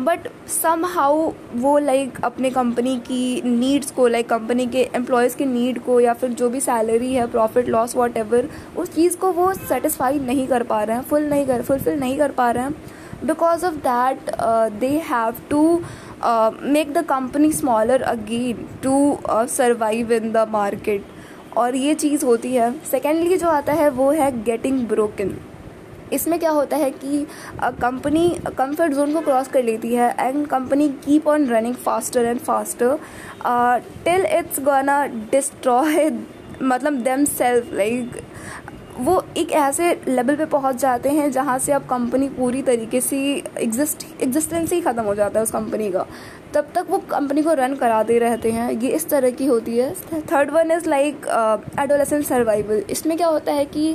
बट 0.00 0.28
सम 0.48 0.84
हाउ 0.86 1.30
वो 1.54 1.78
लाइक 1.78 2.10
like, 2.10 2.24
अपने 2.24 2.50
कंपनी 2.50 2.96
की 2.98 3.42
नीड्स 3.44 3.90
को 3.90 4.06
लाइक 4.06 4.26
like, 4.26 4.40
कंपनी 4.40 4.66
के 4.66 4.88
एम्प्लॉयज़ 4.94 5.36
के 5.36 5.46
नीड 5.46 5.78
को 5.78 6.00
या 6.00 6.14
फिर 6.14 6.30
जो 6.30 6.50
भी 6.50 6.60
सैलरी 6.60 7.12
है 7.14 7.26
प्रॉफिट 7.26 7.68
लॉस 7.68 7.96
वॉट 7.96 8.18
उस 8.76 8.94
चीज़ 8.94 9.16
को 9.16 9.32
वो 9.32 9.52
सेटिस्फाई 9.54 10.18
नहीं 10.18 10.46
कर 10.46 10.62
पा 10.62 10.82
रहे 10.82 10.96
हैं 10.96 11.02
फुल 11.02 11.22
नहीं 11.22 11.46
कर 11.46 11.62
फुलफिल 11.62 11.98
नहीं 12.00 12.18
कर 12.18 12.30
पा 12.30 12.50
रहे 12.50 12.64
हैं. 12.64 12.74
Because 13.24 13.64
of 13.66 13.74
that 13.86 14.30
they 14.80 14.88
have 15.10 15.34
to 15.50 15.62
the 16.20 17.04
company 17.06 17.52
smaller 17.52 18.02
again 18.04 18.68
to 18.82 19.18
uh, 19.24 19.46
survive 19.46 20.10
in 20.10 20.32
the 20.32 20.46
market. 20.46 21.02
और 21.56 21.76
ये 21.76 21.94
चीज़ 21.94 22.24
होती 22.24 22.54
है। 22.54 22.72
सेकेंडली 22.90 23.36
जो 23.36 23.48
आता 23.48 23.72
है 23.72 23.88
वो 23.90 24.10
है 24.12 24.30
गेटिंग 24.44 24.86
ब्रोकन 24.88 25.34
इसमें 26.12 26.38
क्या 26.38 26.50
होता 26.50 26.76
है 26.76 26.90
कि 26.90 27.24
कंपनी 27.80 28.28
कंफर्ट 28.58 28.92
जोन 28.94 29.12
को 29.14 29.20
क्रॉस 29.20 29.48
कर 29.48 29.62
लेती 29.62 29.94
है 29.94 30.14
and 30.20 30.46
company 30.46 30.88
keep 31.04 31.26
on 31.28 31.46
running 31.48 31.74
faster 31.74 32.24
and 32.24 32.40
faster 32.40 32.98
till 34.04 34.26
it's 34.38 34.60
gonna 34.60 35.04
destroy 35.32 36.10
मतलब 36.62 37.02
देम 37.02 37.24
सेल्फ 37.24 37.72
लाइक 37.72 38.20
वो 38.98 39.22
एक 39.36 39.52
ऐसे 39.52 39.90
लेवल 40.08 40.36
पे 40.36 40.44
पहुँच 40.46 40.76
जाते 40.76 41.08
हैं 41.10 41.30
जहाँ 41.32 41.58
से 41.58 41.72
अब 41.72 41.82
कंपनी 41.86 42.28
पूरी 42.30 42.62
तरीके 42.62 43.00
से 43.00 43.18
एग्जिस्ट 43.58 44.04
एग्जिस्टेंस 44.22 44.72
ही 44.72 44.80
ख़त्म 44.80 45.02
हो 45.02 45.14
जाता 45.14 45.38
है 45.38 45.42
उस 45.42 45.50
कंपनी 45.50 45.90
का। 45.92 46.06
तब 46.54 46.70
तक 46.74 46.86
वो 46.90 46.98
कंपनी 47.10 47.42
को 47.42 47.52
रन 47.54 47.74
कराते 47.76 48.18
रहते 48.18 48.50
हैं। 48.52 48.70
ये 48.72 48.90
इस 48.90 49.08
तरह 49.08 49.30
की 49.32 49.46
होती 49.46 49.76
है। 49.78 49.92
Third 50.32 50.50
one 50.50 50.70
is 50.72 50.88
like 50.88 51.26
adolescent 51.80 52.24
survival 52.26 52.82
इसमें 52.90 53.16
क्या 53.16 53.28
होता 53.28 53.52
है 53.52 53.64
कि 53.66 53.94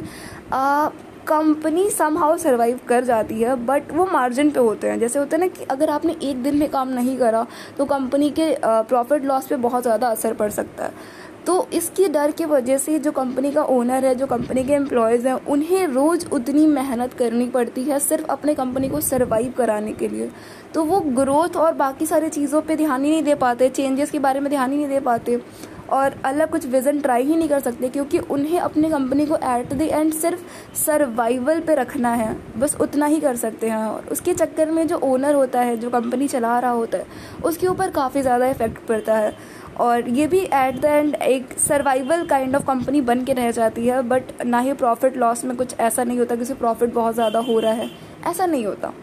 कंपनी 1.27 1.89
सम 1.89 2.17
हाउ 2.17 2.37
सर्वाइव 2.37 2.79
कर 2.87 3.03
जाती 3.03 3.41
है 3.41 3.55
बट 3.65 3.91
वो 3.91 4.05
मार्जिन 4.05 4.49
पे 4.51 4.59
होते 4.59 4.89
हैं। 4.89 4.99
जैसे 4.99 5.19
होता 5.19 5.35
है 5.35 5.41
ना 5.41 5.47
कि 5.49 5.65
अगर 5.71 5.89
आपने 5.89 6.15
एक 6.23 6.41
दिन 6.43 6.57
में 6.57 6.69
काम 6.69 6.89
नहीं 6.89 7.17
करा 7.17 7.45
तो 7.77 7.85
कंपनी 7.85 8.29
के 8.39 8.55
प्रॉफिट 8.61 9.25
लॉस 9.25 9.47
पे 9.47 9.55
बहुत 9.57 9.83
ज़्यादा 9.83 10.07
असर 10.07 10.33
पड़ 10.33 10.49
सकता 10.51 10.83
है। 10.83 11.21
तो 11.45 11.67
इसकी 11.73 12.07
डर 12.07 12.31
की 12.31 12.45
वजह 12.45 12.77
से 12.77 12.97
जो 12.99 13.11
कंपनी 13.11 13.51
का 13.51 13.63
ओनर 13.63 14.05
है, 14.05 14.13
जो 14.15 14.27
कंपनी 14.27 14.63
के 14.63 14.73
एम्प्लॉयज़ 14.73 15.27
हैं, 15.27 15.33
उन्हें 15.45 15.85
रोज़ 15.87 16.25
उतनी 16.29 16.65
मेहनत 16.67 17.13
करनी 17.13 17.47
पड़ती 17.49 17.83
है 17.83 17.99
सिर्फ़ 17.99 18.25
अपने 18.27 18.53
कंपनी 18.55 18.89
को 18.89 19.01
सर्वाइव 19.01 19.53
कराने 19.57 19.93
के 19.93 20.07
लिए। 20.07 20.29
तो 20.73 20.83
वो 20.83 20.99
ग्रोथ 21.15 21.57
और 21.57 21.73
बाकी 21.75 22.05
सारी 22.05 22.29
चीज़ों 22.29 22.61
पे 22.61 22.75
ध्यान 22.75 23.03
ही 23.03 23.11
नहीं 23.11 23.23
दे 23.23 23.35
पाते 23.35 23.69
चेंजेस 23.69 24.11
के 24.11 24.19
बारे 24.19 24.39
में 24.39 24.49
ध्यान 24.49 24.71
ही 24.71 24.77
नहीं 24.77 24.87
दे 24.87 24.99
पाते 24.99 25.41
और 25.89 26.13
अलग 26.25 26.49
कुछ 26.49 26.65
विज़न 26.65 26.99
ट्राई 27.01 27.23
ही 27.23 27.35
नहीं 27.35 27.49
कर 27.49 27.59
सकते 27.59 27.89
क्योंकि 27.89 28.19
उन्हें 28.19 28.59
अपनी 28.59 28.89
कंपनी 28.89 29.25
को 29.25 29.35
एट 29.35 29.73
द 29.73 29.81
एंड 29.81 30.13
सिर्फ़ 30.13 30.41
सर्वाइवल 30.75 31.59
पे 31.59 31.75
रखना 31.75 32.13
है, 32.13 32.35
बस 32.57 32.75
उतना 32.81 33.05
ही 33.05 33.19
कर 33.19 33.35
सकते 33.35 33.69
हैं। 33.69 33.77
और 33.77 34.07
उसके 34.11 34.33
चक्कर 34.33 34.71
में 34.71 34.87
जो 34.87 34.97
ओनर 35.03 35.33
होता 35.35 35.61
है, 35.61 35.75
जो 35.77 35.89
कंपनी 35.89 36.27
चला 36.27 36.57
रहा 36.59 36.71
होता 36.71 36.97
है, 36.97 37.05
उसके 37.45 37.67
ऊपर 37.67 37.89
काफ़ी 37.91 38.21
ज़्यादा 38.21 38.47
इफ़ेक्ट 38.47 38.85
पड़ता 38.87 39.17
है। 39.17 39.35
और 39.77 40.09
ये 40.09 40.27
भी 40.27 40.39
एट 40.39 40.79
द 40.81 40.85
एंड 40.85 41.15
एक 41.15 41.57
सर्वाइवल 41.59 42.25
काइंड 42.25 42.55
ऑफ़ 42.55 42.65
कंपनी 42.65 43.01
बन 43.01 43.23
के 43.25 43.33
रह 43.33 43.51
जाती 43.51 43.87
है 43.87 44.01
बट 44.01 44.41
ना 44.45 44.59
ही 44.59 44.73
प्रॉफिट 44.73 45.17
लॉस 45.17 45.43
में 45.45 45.55
कुछ 45.57 45.79
ऐसा 45.79 46.03
नहीं 46.03 46.19
होता 46.19 46.35
कि 46.35 46.41
उसे 46.41 46.53
प्रॉफिट 46.53 46.93
बहुत 46.93 47.15
ज़्यादा 47.15 47.39
हो 47.39 47.59
रहा 47.59 47.71
है। 47.71 47.89
ऐसा 48.27 48.45
नहीं 48.45 48.65
होता। 48.65 48.93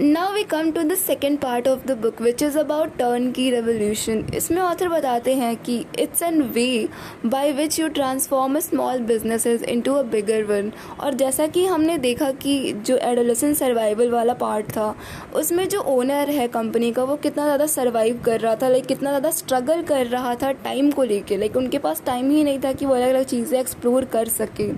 Now 0.00 0.32
we 0.32 0.42
come 0.42 0.70
to 0.72 0.82
the 0.82 0.94
second 0.94 1.38
part 1.38 1.66
of 1.68 1.80
the 1.86 1.96
book 2.02 2.20
which 2.22 2.42
is 2.42 2.56
about 2.58 2.96
turnkey 3.32 3.48
revolution 3.50 4.24
इसमें 4.34 4.60
ऑथर 4.62 4.88
बताते 4.88 5.34
हैं 5.34 5.56
कि 5.56 5.76
it's 6.00 6.22
an 6.22 6.40
way 6.52 6.88
by 7.26 7.52
which 7.52 7.78
you 7.80 7.88
transform 7.88 8.58
small 8.58 9.00
businesses 9.10 9.62
into 9.62 9.94
a 9.94 10.02
bigger 10.12 10.44
one 10.44 10.72
और 11.00 11.14
जैसा 11.14 11.46
कि 11.46 11.64
हमने 11.66 11.98
देखा 11.98 12.30
कि 12.42 12.72
जो 12.86 12.96
एडोलेसन 13.02 13.54
सर्वाइवल 13.54 14.10
वाला 14.10 14.34
पार्ट 14.34 14.70
था, 14.70 14.94
उसमें 15.34 15.68
जो 15.68 15.80
ओनर 15.88 16.30
है 16.30 16.48
कंपनी 16.48 16.90
का, 16.92 17.04
वो 17.04 17.16
कितना 17.16 17.44
ज़्यादा 17.44 17.66
सर्वाइव 17.68 18.22
कर 18.24 18.40
रहा 18.40 18.54
था 18.62 18.68
लाइक 18.68 18.86
कितना 18.86 19.10
ज़्यादा 19.10 19.30
स्ट्रगल 19.32 19.82
कर 19.82 20.06
रहा 20.06 20.34
था 20.34 20.52
टाइम 20.64 20.90
को 20.90 21.04
लेके. 21.04 21.36
लाइक 21.36 21.56
उनके 21.56 21.78
पास 21.78 22.02
टाइम 22.06 22.30
ही 22.30 22.44
नहीं 22.44 22.58
था 22.60 22.72
कि 22.72 22.86
वो 22.86 22.94
अलग 22.94 23.08
अलग 23.08 23.24
चीज़ें 23.26 23.58
एक्सप्लोर 23.60 24.04
कर 24.12 24.28
सके. 24.30 24.70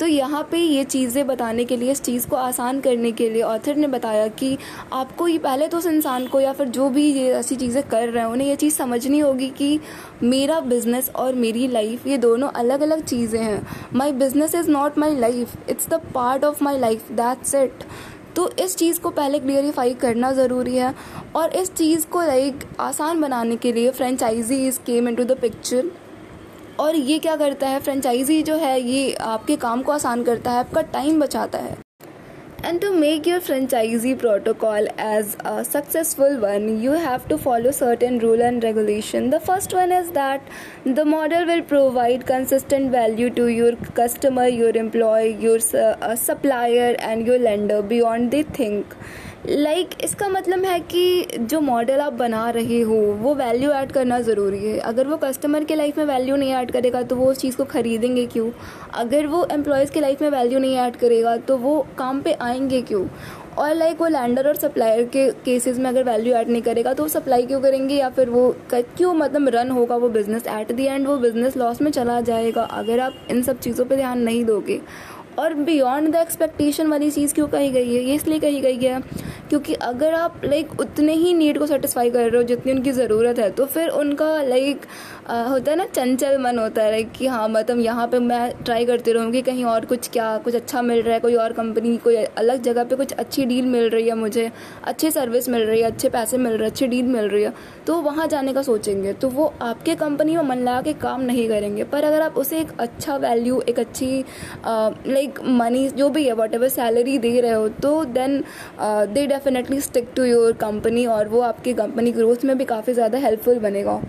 तो 0.00 0.06
यहाँ 0.06 0.42
पे 0.50 0.58
ये 0.58 0.84
चीज़ें 0.84 1.26
बताने 1.26 1.64
के 1.64 1.76
लिए, 1.76 1.90
इस 1.92 2.00
चीज़ 2.02 2.26
को 2.28 2.36
आसान 2.36 2.80
करने 2.80 3.10
के 3.12 3.28
लिए 3.30 3.42
ऑथर 3.42 3.76
ने 3.76 3.86
बताया 3.88 4.26
कि 4.28 4.56
आपको 4.92 5.26
ये 5.28 5.38
पहले 5.38 5.68
तो 5.68 5.78
उस 5.78 5.86
इंसान 5.86 6.26
को 6.26 6.40
या 6.40 6.52
फिर 6.52 6.68
जो 6.68 6.88
भी 6.90 7.04
ये 7.12 7.32
ऐसी 7.34 7.56
चीज़ें 7.56 7.82
कर 7.82 8.08
रहे 8.08 8.24
हैं, 8.24 8.30
उन्हें 8.30 8.48
ये 8.48 8.56
चीज़ 8.56 8.74
समझनी 8.74 9.18
होगी 9.18 9.48
कि 9.50 9.78
मेरा 10.22 10.60
बिज़नेस 10.62 11.10
और 11.16 11.34
मेरी 11.36 11.66
लाइफ 11.68 12.06
ये 12.06 12.18
दोनों 12.18 12.48
अलग 12.54 12.80
अलग 12.80 13.04
चीज़ें 13.04 13.40
हैं। 13.40 13.62
My 13.94 14.12
business 14.14 14.54
is 14.54 14.70
not 14.70 14.98
my 14.98 15.16
life 15.16 15.70
it's 15.70 15.88
the 15.88 16.00
part 16.14 16.44
of 16.44 16.64
my 16.64 16.78
life 16.78 17.12
that's 17.12 17.54
it 17.54 17.84
तो 18.36 18.50
इस 18.60 18.76
चीज़ 18.76 19.00
को 19.00 19.10
पहले 19.12 19.38
क्लियरिफाई 19.38 19.94
करना 20.00 20.32
ज़रूरी 20.32 20.76
है 20.76 20.94
और 21.36 21.56
इस 21.56 21.74
चीज़ 21.74 22.06
को 22.06 22.22
लाइक 22.22 22.64
आसान 22.80 23.20
बनाने 23.20 23.56
के 23.56 23.72
लिए 23.72 23.90
franchisee 23.90 24.66
is 24.68 24.78
came 24.86 25.08
into 25.14 25.24
the 25.24 25.38
picture 25.40 25.90
और 26.80 26.96
ये 26.96 27.18
क्या 27.18 27.34
करता 27.36 27.68
है 27.68 27.80
फ्रेंचाइजी 27.80 28.42
जो 28.42 28.56
है 28.56 28.80
ये 28.80 29.12
आपके 29.34 29.56
काम 29.64 29.82
को 29.82 29.92
आसान 29.92 30.22
करता 30.24 30.50
है 30.50 30.58
आपका 30.58 30.82
टाइम 30.92 31.20
बचाता 31.20 31.58
है 31.58 31.78
And 32.62 32.82
to 32.82 32.88
make 32.92 33.26
your 33.26 33.40
franchisee 33.40 34.18
protocol 34.18 34.86
as 34.98 35.36
a 35.50 35.64
successful 35.64 36.34
one, 36.40 36.66
you 36.82 36.90
have 37.04 37.26
to 37.28 37.38
follow 37.38 37.70
certain 37.70 38.18
rule 38.18 38.42
and 38.42 38.62
regulation. 38.62 39.30
The 39.30 39.40
first 39.40 39.72
one 39.72 39.90
is 39.90 40.10
that 40.10 40.50
the 40.84 41.06
model 41.06 41.46
will 41.46 41.62
provide 41.62 42.26
consistent 42.26 42.92
value 42.92 43.30
to 43.30 43.46
your 43.46 43.76
customer, 44.00 44.46
your 44.46 44.76
employee, 44.76 45.38
your 45.46 45.58
uh, 45.84 46.14
supplier, 46.16 46.90
and 46.98 47.26
your 47.26 47.38
lender 47.38 47.80
beyond 47.80 48.30
they 48.30 48.42
think. 48.42 48.94
Like 49.48 49.88
like, 49.88 50.02
इसका 50.04 50.28
मतलब 50.28 50.64
है 50.64 50.78
कि 50.80 51.38
जो 51.40 51.60
model 51.60 52.00
आप 52.00 52.12
बना 52.12 52.48
रहे 52.50 52.80
हो 52.80 52.94
वो 53.20 53.34
वैल्यू 53.34 53.70
ऐड 53.70 53.92
करना 53.92 54.20
ज़रूरी 54.20 54.58
है। 54.64 54.78
अगर 54.78 55.06
वो 55.06 55.16
कस्टमर 55.16 55.64
के 55.64 55.74
लाइफ 55.74 55.98
में 55.98 56.04
वैल्यू 56.04 56.36
नहीं 56.36 56.52
ऐड 56.52 56.70
करेगा 56.70 57.02
तो 57.02 57.16
वो 57.16 57.30
उस 57.30 57.38
चीज़ 57.38 57.56
को 57.56 57.64
ख़रीदेंगे 57.64 58.26
क्यों? 58.26 58.50
अगर 58.94 59.26
वो 59.26 59.46
एम्प्लॉयज़ 59.52 59.92
के 59.92 60.00
लाइफ 60.00 60.22
में 60.22 60.28
वैल्यू 60.30 60.58
नहीं 60.58 60.76
ऐड 60.76 60.96
करेगा 60.96 61.36
तो 61.38 61.56
वो 61.56 61.78
काम 61.98 62.20
पे 62.20 62.32
आएँगे 62.32 62.80
क्यों? 62.82 63.06
और 63.58 63.74
लाइक 63.74 64.00
वो 64.00 64.08
लैंडर 64.08 64.48
और 64.48 64.56
सप्लायर 64.56 65.04
के 65.06 65.30
केसेस 65.44 65.78
में 65.78 65.88
अगर 65.90 66.02
वैल्यू 66.02 66.34
ऐड 66.34 66.48
नहीं 66.48 66.62
करेगा 66.62 66.92
तो 66.94 67.02
वो 67.02 67.08
सप्लाई 67.08 67.46
क्यों 67.46 67.60
करेंगे? 67.60 67.94
या 67.94 68.08
फिर 68.10 68.30
वो 68.30 68.48
क्यों 68.72 69.14
मतलब 69.14 69.48
रन 69.48 69.70
होगा 69.70 69.96
वो 69.96 70.08
बिज़नेस 70.08 70.46
एट 70.48 70.72
दी 70.72 70.86
एंड 70.86 71.06
वो 71.06 71.16
बिज़नेस 71.18 71.56
लॉस 71.56 71.80
में 71.82 71.90
चला 71.90 72.20
जाएगा। 72.20 72.62
अगर 72.62 73.00
आप 73.00 73.26
इन 73.30 73.42
सब 73.42 73.60
चीज़ों 73.60 73.84
पर 73.84 73.96
ध्यान 73.96 74.20
नहीं 74.20 74.44
दोगे 74.44 74.80
और 75.38 75.54
बियॉन्ड 75.54 76.12
द 76.12 76.16
एक्सपेक्टेशन 76.16 76.86
वाली 76.86 77.10
चीज़ 77.10 77.34
क्यों 77.34 77.46
कही 77.48 77.70
गई 77.70 77.94
है? 77.94 78.02
ये 78.02 78.14
इसलिए 78.14 78.38
कही 78.40 78.60
गई 78.60 78.78
है 78.78 79.00
क्योंकि 79.50 79.74
अगर 79.74 80.14
आप 80.14 80.40
लाइक 80.44 80.80
उतने 80.80 81.12
ही 81.12 81.32
नीड 81.34 81.58
को 81.58 81.66
सेटिस्फाई 81.66 82.10
कर 82.10 82.28
रहे 82.30 82.36
हो 82.36 82.42
जितनी 82.42 82.72
उनकी 82.72 82.92
ज़रूरत 82.92 83.38
है 83.38 83.50
तो 83.50 83.64
फिर 83.66 83.88
उनका 83.90 84.26
लाइक 84.42 84.86
होता 85.30 85.70
है 85.70 85.76
ना, 85.76 85.84
चंचल 85.86 86.38
मन 86.42 86.58
होता 86.58 86.82
है 86.82 86.90
लाइक 86.90 87.10
कि 87.12 87.26
हाँ 87.26 87.48
मतलब 87.48 87.78
यहाँ 87.80 88.06
पे 88.08 88.18
मैं 88.18 88.52
ट्राई 88.64 88.84
करती 88.86 89.12
रहूँ 89.12 89.30
कि 89.32 89.42
कहीं 89.42 89.64
और 89.64 89.84
कुछ 89.86 90.08
क्या, 90.10 90.36
कुछ 90.38 90.54
अच्छा 90.54 90.82
मिल 90.82 91.02
रहा 91.02 91.14
है, 91.14 91.20
कोई 91.20 91.34
और 91.34 91.52
कंपनी 91.52 91.96
कोई 91.96 92.16
अलग 92.16 92.62
जगह 92.62 92.84
पे 92.84 92.96
कुछ 92.96 93.12
अच्छी 93.14 93.44
डील 93.46 93.66
मिल 93.66 93.88
रही 93.90 94.08
है 94.08 94.14
मुझे, 94.14 94.50
अच्छी 94.84 95.10
सर्विस 95.10 95.48
मिल 95.48 95.62
रही 95.62 95.80
है, 95.80 95.90
अच्छे 95.90 96.08
पैसे 96.08 96.38
मिल 96.38 96.52
रहे 96.52 96.62
हैं, 96.62 96.70
अच्छी 96.70 96.86
डील 96.86 97.06
मिल 97.06 97.28
रही 97.28 97.42
है 97.42 97.52
तो 97.86 98.00
वहाँ 98.00 98.26
जाने 98.28 98.52
का 98.52 98.62
सोचेंगे 98.62 99.12
तो 99.12 99.28
वो 99.28 99.52
आपके 99.62 99.94
कंपनी 99.96 100.36
में 100.36 100.42
मन 100.44 100.58
लगा 100.58 100.80
के 100.82 100.92
काम 101.02 101.20
नहीं 101.22 101.48
करेंगे। 101.48 101.84
पर 101.84 102.04
अगर 102.04 102.22
आप 102.22 102.36
उसे 102.38 102.58
एक 102.60 102.72
अच्छा 102.80 103.16
वैल्यू 103.18 103.60
एक 103.68 103.78
अच्छी 103.78 104.24
लाइक 104.66 105.40
मनी 105.60 105.88
जो 105.90 106.08
भी 106.08 106.24
है 106.24 106.32
वॉट 106.32 106.54
एवर 106.54 106.68
सैलरी 106.68 107.18
दे 107.18 107.40
रहे 107.40 107.52
हो 107.52 107.68
तो 107.82 108.04
then 108.06 108.42
they 108.80 109.26
definitely 109.40 109.80
stick 109.80 110.08
to 110.16 110.24
your 110.24 110.52
company 110.60 111.04
और 111.08 111.28
वो 111.28 111.40
आपकी 111.42 111.72
कंपनी 111.74 112.10
ग्रोथ 112.12 112.44
में 112.44 112.56
भी 112.58 112.64
काफ़ी 112.64 112.92
ज़्यादा 112.94 113.18
हेल्पफुल 113.18 113.58
बनेगा। 113.58 114.00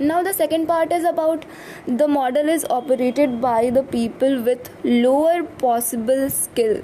Now 0.00 0.22
the 0.22 0.32
second 0.32 0.66
part 0.68 0.92
is 0.92 1.06
about 1.06 1.44
the 1.90 2.02
model 2.10 2.48
is 2.50 2.64
operated 2.66 3.40
by 3.40 3.70
the 3.70 3.84
people 3.92 4.36
with 4.38 4.70
lower 4.86 5.42
possible 5.60 6.28
skill 6.30 6.82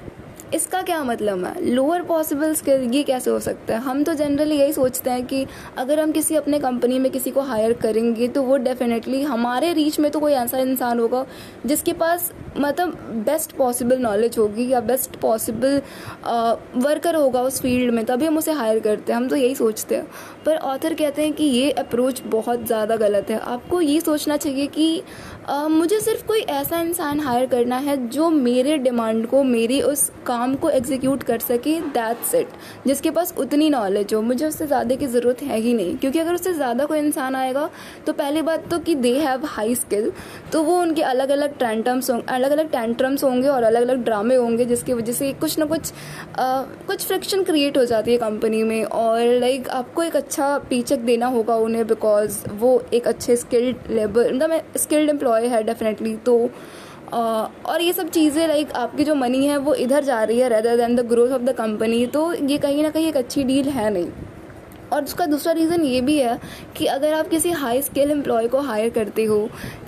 इसका 0.55 0.81
क्या 0.81 1.03
मतलब 1.03 1.45
है? 1.45 1.53
लोअर 1.65 2.01
पॉसिबल 2.03 2.53
स्किल 2.55 2.89
ये 2.93 3.03
कैसे 3.03 3.29
हो 3.31 3.39
सकता 3.39 3.73
है? 3.73 3.79
हम 3.81 4.03
तो 4.03 4.13
जनरली 4.13 4.55
यही 4.55 4.73
सोचते 4.73 5.09
हैं 5.09 5.25
कि 5.25 5.45
अगर 5.77 5.99
हम 5.99 6.11
किसी 6.11 6.35
अपने 6.35 6.59
कंपनी 6.59 6.99
में 6.99 7.11
किसी 7.11 7.31
को 7.31 7.41
हायर 7.43 7.73
करेंगे 7.81 8.27
तो 8.27 8.43
वो 8.43 8.57
डेफिनेटली 8.59 9.21
हमारे 9.23 9.71
रीच 9.73 9.99
में 9.99 10.09
तो 10.11 10.19
कोई 10.19 10.33
ऐसा 10.33 10.57
इंसान 10.59 10.99
होगा 10.99 11.25
जिसके 11.65 11.93
पास 11.93 12.31
मतलब 12.57 12.89
बेस्ट 13.25 13.55
पॉसिबल 13.55 13.97
नॉलेज 13.99 14.37
होगी 14.37 14.67
या 14.69 14.79
बेस्ट 14.81 15.15
पॉसिबल 15.21 15.81
वर्कर 16.77 17.15
होगा 17.15 17.41
उस 17.41 17.61
फ़ील्ड 17.61 17.93
में 17.93 18.03
तभी 18.05 18.25
हम 18.25 18.37
उसे 18.37 18.51
हायर 18.51 18.79
करते 18.79 19.13
हैं। 19.13 19.17
हम 19.19 19.27
तो 19.27 19.35
यही 19.35 19.55
सोचते 19.55 19.95
हैं। 19.95 20.07
पर 20.45 20.57
ऑथर 20.57 20.93
कहते 20.93 21.21
हैं 21.21 21.33
कि 21.33 21.43
ये 21.43 21.71
अप्रोच 21.71 22.21
बहुत 22.25 22.65
ज़्यादा 22.67 22.95
गलत 22.95 23.29
है। 23.29 23.39
आपको 23.39 23.81
ये 23.81 23.99
सोचना 24.01 24.37
चाहिए 24.37 24.67
कि 24.67 25.01
आ, 25.49 25.67
मुझे 25.67 25.99
सिर्फ़ 25.99 26.25
कोई 26.27 26.39
ऐसा 26.41 26.79
इंसान 26.81 27.19
हायर 27.19 27.45
करना 27.45 27.77
है 27.77 27.95
जो 28.09 28.29
मेरे 28.29 28.77
डिमांड 28.77 29.25
को 29.27 29.41
मेरी 29.43 29.81
उस 29.81 30.09
काम 30.25 30.44
को 30.55 30.69
एग्जीक्यूट 30.69 31.23
कर 31.23 31.39
सके 31.39 31.79
दैट्स 31.91 32.33
इट 32.35 32.47
जिसके 32.87 33.11
पास 33.11 33.33
उतनी 33.39 33.69
नॉलेज 33.69 34.13
हो 34.13 34.21
मुझे 34.21 34.45
उससे 34.47 34.67
ज़्यादा 34.67 34.95
की 34.95 35.07
ज़रूरत 35.07 35.41
है 35.43 35.59
ही 35.59 35.73
नहीं। 35.73 35.95
क्योंकि 35.97 36.19
अगर 36.19 36.33
उससे 36.33 36.53
ज़्यादा 36.53 36.85
कोई 36.85 36.99
इंसान 36.99 37.35
आएगा 37.35 37.69
तो 38.05 38.13
पहली 38.13 38.41
बात 38.41 38.69
तो 38.71 38.79
कि 38.79 38.95
दे 38.97 39.13
हैव 39.19 39.45
हाई 39.47 39.75
स्किल 39.75 40.11
तो 40.53 40.63
वो 40.63 40.79
उनके 40.81 41.01
अलग 41.03 41.29
अलग 41.29 41.57
टैंटम्स 41.59 42.09
अलग 42.11 42.51
अलग 42.51 42.71
टेंट्रम्स 42.71 43.23
होंगे 43.23 43.47
और 43.47 43.63
अलग 43.63 43.81
अलग 43.81 44.03
ड्रामे 44.05 44.35
होंगे 44.35 44.65
जिसकी 44.65 44.93
वजह 44.93 45.13
से 45.13 45.31
कुछ 45.35 45.57
ना 45.59 45.65
कुछ 45.65 45.93
आ, 46.39 46.61
कुछ 46.61 47.05
फ्रिक्शन 47.05 47.43
क्रिएट 47.43 47.77
हो 47.77 47.85
जाती 47.85 48.11
है 48.11 48.17
कंपनी 48.17 48.63
में। 48.63 48.83
और 48.85 49.19
लाइक 49.39 49.69
आपको 49.71 50.03
एक 50.03 50.15
अच्छा 50.15 50.57
पीचक 50.69 50.99
देना 51.05 51.27
होगा 51.27 51.55
उन्हें 51.57 51.85
बिकॉज़ 51.87 52.37
वो 52.55 52.81
एक 52.93 53.07
अच्छे 53.07 53.35
स्किल्ड 53.37 53.91
लेबर 53.91 54.33
मतलब 54.33 54.77
स्किल्ड 54.77 55.09
एम्प्लॉय 55.09 55.47
है 55.47 55.63
डेफिनेटली 55.63 56.15
तो 56.25 56.37
और 57.13 57.81
ये 57.81 57.93
सब 57.93 58.09
चीज़ें 58.09 58.47
लाइक 58.47 58.71
आपकी 58.73 59.03
जो 59.03 59.15
मनी 59.15 59.45
है, 59.45 59.57
वो 59.57 59.73
इधर 59.75 60.03
जा 60.03 60.23
रही 60.23 60.39
है 60.39 60.49
rather 60.49 60.77
than 60.77 60.95
the 60.95 61.05
growth 61.07 61.31
of 61.31 61.41
the 61.41 61.55
company 61.57 62.05
तो 62.07 62.31
ये 62.35 62.57
कहीं 62.59 62.83
ना 62.83 62.89
कहीं 62.89 63.07
एक 63.07 63.17
अच्छी 63.17 63.43
डील 63.43 63.69
है 63.69 63.89
नहीं। 63.89 64.11
और 64.93 65.03
उसका 65.03 65.25
दूसरा 65.25 65.51
रीज़न 65.53 65.83
ये 65.83 66.01
भी 66.01 66.17
है 66.17 66.37
कि 66.77 66.85
अगर 66.85 67.13
आप 67.13 67.27
किसी 67.27 67.51
हाई 67.51 67.81
स्केल 67.81 68.11
एम्प्लॉय 68.11 68.47
को 68.47 68.59
हायर 68.61 68.89
करते 68.89 69.23
हो 69.25 69.37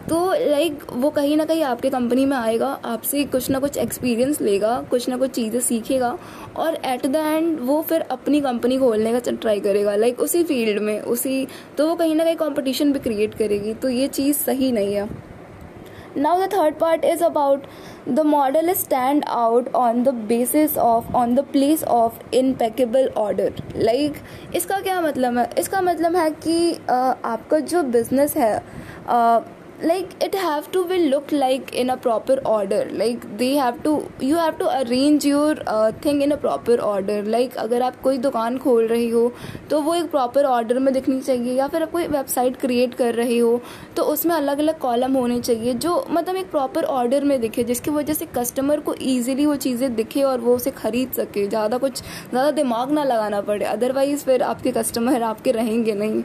तो 0.10 0.20
लाइक 0.42 0.84
वो 0.94 1.10
कहीं 1.10 1.36
ना 1.38 1.46
कहीं 1.46 1.64
आपके 1.64 1.90
कंपनी 1.90 2.26
में 2.26 2.36
आएगा, 2.38 2.68
आपसे 2.68 3.24
कुछ 3.26 3.50
ना 3.50 3.60
कुछ 3.60 3.78
एक्सपीरियंस 3.78 4.42
लेगा, 4.42 4.80
कुछ 4.90 5.08
ना 5.10 5.18
कुछ 5.18 5.32
चीज़ें 5.32 5.60
सीखेगा, 5.62 6.18
और 6.56 6.76
एट 6.86 7.06
द 7.06 7.16
एंड 7.16 7.60
वो 7.62 7.82
फिर 7.82 8.02
अपनी 8.02 8.42
कंपनी 8.42 8.78
खोलने 8.80 9.12
का 9.14 9.32
ट्राई 9.32 9.60
करेगा 9.60 9.96
लाइक 9.96 10.20
उसी 10.20 10.44
फ़ील्ड 10.44 10.82
में, 10.82 11.00
उसी 11.02 11.48
तो 11.78 11.88
वो 11.88 11.96
कहीं 11.96 12.16
ना 12.16 12.24
कहीं 12.24 12.36
कॉम्पिटिशन 12.36 12.94
भी 12.94 13.00
क्रिएट 13.00 13.34
करेगी 13.36 13.74
तो 13.74 13.90
ये 13.90 14.08
चीज़ 14.10 14.38
सही 14.38 14.72
नहीं 14.72 14.94
है। 14.96 15.10
Now 16.18 16.38
the 16.38 16.48
third 16.48 16.78
part 16.80 17.06
is 17.06 17.22
about 17.22 17.66
the 18.06 18.24
model 18.24 18.74
stand 18.76 19.24
out 19.28 19.70
on 19.76 20.04
the 20.04 20.14
basis 20.32 20.78
of 20.78 21.14
on 21.16 21.36
the 21.36 21.44
place 21.56 21.84
of 21.98 22.20
impeccable 22.32 23.10
order 23.16 23.50
like 23.90 24.22
इसका 24.56 24.80
क्या 24.82 25.00
मतलब 25.02 25.38
है 25.38 25.50
इसका 25.60 25.82
मतलब 25.82 26.16
है 26.16 26.30
कि 26.32 26.58
uh, 26.74 27.14
आपका 27.26 27.60
जो 27.74 27.84
बिज़नेस 27.96 28.36
है 28.38 28.54
uh, 29.08 29.42
like 29.80 30.14
it 30.24 30.34
have 30.34 30.72
to 30.72 30.84
be 30.86 30.98
look 31.10 31.32
like 31.32 31.76
in 31.76 31.92
a 31.92 31.98
proper 31.98 32.36
order. 32.44 32.90
Like 32.92 33.26
they 33.38 33.54
have 33.56 33.84
to 33.84 34.10
you 34.20 34.36
have 34.38 34.58
to 34.58 34.70
arrange 34.82 35.24
your 35.24 35.56
uh, 35.68 35.92
thing 35.92 36.24
in 36.24 36.32
a 36.32 36.38
proper 36.38 36.78
order. 36.82 37.22
Like 37.24 37.58
अगर 37.58 37.82
आप 37.82 38.02
कोई 38.02 38.18
दुकान 38.18 38.58
खोल 38.58 38.88
रही 38.88 39.10
हो 39.10 39.32
तो 39.70 39.82
वो 39.82 39.96
एक 39.96 40.10
प्रॉपर 40.12 40.46
ऑर्डर 40.46 40.80
में 40.80 40.94
दिखनी 40.94 41.20
चाहिए 41.22 41.54
या 41.54 41.68
फिर 41.68 41.84
आप 41.84 41.92
कोई 41.92 42.08
वेबसाइट 42.08 42.58
क्रिएट 42.62 42.94
कर 42.96 43.14
रही 43.16 43.38
हो 43.38 43.60
तो 43.96 44.04
उसमें 44.14 44.36
अलग 44.36 44.60
अलग 44.60 44.80
कॉलम 44.80 45.18
होने 45.18 45.40
चाहिए 45.40 45.74
जो 45.74 46.06
मतलब 46.10 46.36
एक 46.36 46.52
प्रॉपर 46.52 46.84
ऑर्डर 46.98 47.24
में 47.24 47.40
दिखे 47.42 47.64
जिसकी 47.64 47.92
वजह 47.92 48.14
से 48.14 48.26
कस्टमर 48.38 48.80
को 48.80 48.96
ईजिली 49.02 49.46
वो 49.46 49.56
चीज़ें 49.56 49.96
दिखे 49.96 50.24
और 50.24 50.40
वो 50.42 50.56
उसे 50.56 50.72
खरीद 50.72 51.12
सके। 51.18 51.48
ज़्यादा 51.48 51.78
कुछ 51.78 52.02
ज़्यादा 52.02 52.52
दिमाग 52.52 52.92
ना 52.92 53.04
लगाना 53.04 53.42
पड़े। 53.42 53.66
अदरवाइज़ 53.66 54.26
फिर 54.26 54.44
आपके 54.44 54.72
कस्टमर 54.72 55.24
आपके 55.24 55.52
रहेंगे 55.52 55.96
नहीं। 55.96 56.24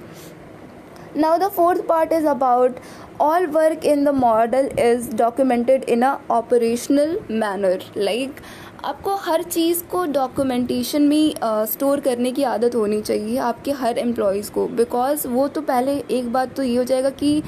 Now, 1.14 1.30
the 1.40 1.48
fourth 1.54 1.80
part 1.88 2.12
is 2.16 2.26
about 2.30 2.78
all 3.22 3.46
work 3.54 3.84
in 3.84 4.02
the 4.02 4.12
model 4.12 4.68
is 4.76 5.08
documented 5.08 5.84
in 5.84 6.02
a 6.02 6.12
operational 6.36 7.16
manner. 7.42 7.76
Like 8.08 8.42
आपको 8.84 9.14
हर 9.24 9.42
चीज़ 9.42 9.82
को 9.90 10.04
डॉक्यूमेंटेशन 10.12 11.02
में 11.02 11.34
स्टोर 11.72 11.98
uh, 11.98 12.04
करने 12.04 12.32
की 12.32 12.42
आदत 12.44 12.74
होनी 12.74 13.00
चाहिए 13.00 13.36
आपके 13.50 13.70
हर 13.82 13.98
एम्प्लॉयज़ 13.98 14.50
को। 14.52 14.66
बिकॉज़ 14.80 15.26
वो 15.28 15.46
तो 15.48 15.60
पहले 15.60 15.94
एक 16.10 16.32
बात 16.32 16.54
तो 16.56 16.62
ये 16.62 16.76
हो 16.76 16.84
जाएगा 16.84 17.10
कि 17.22 17.42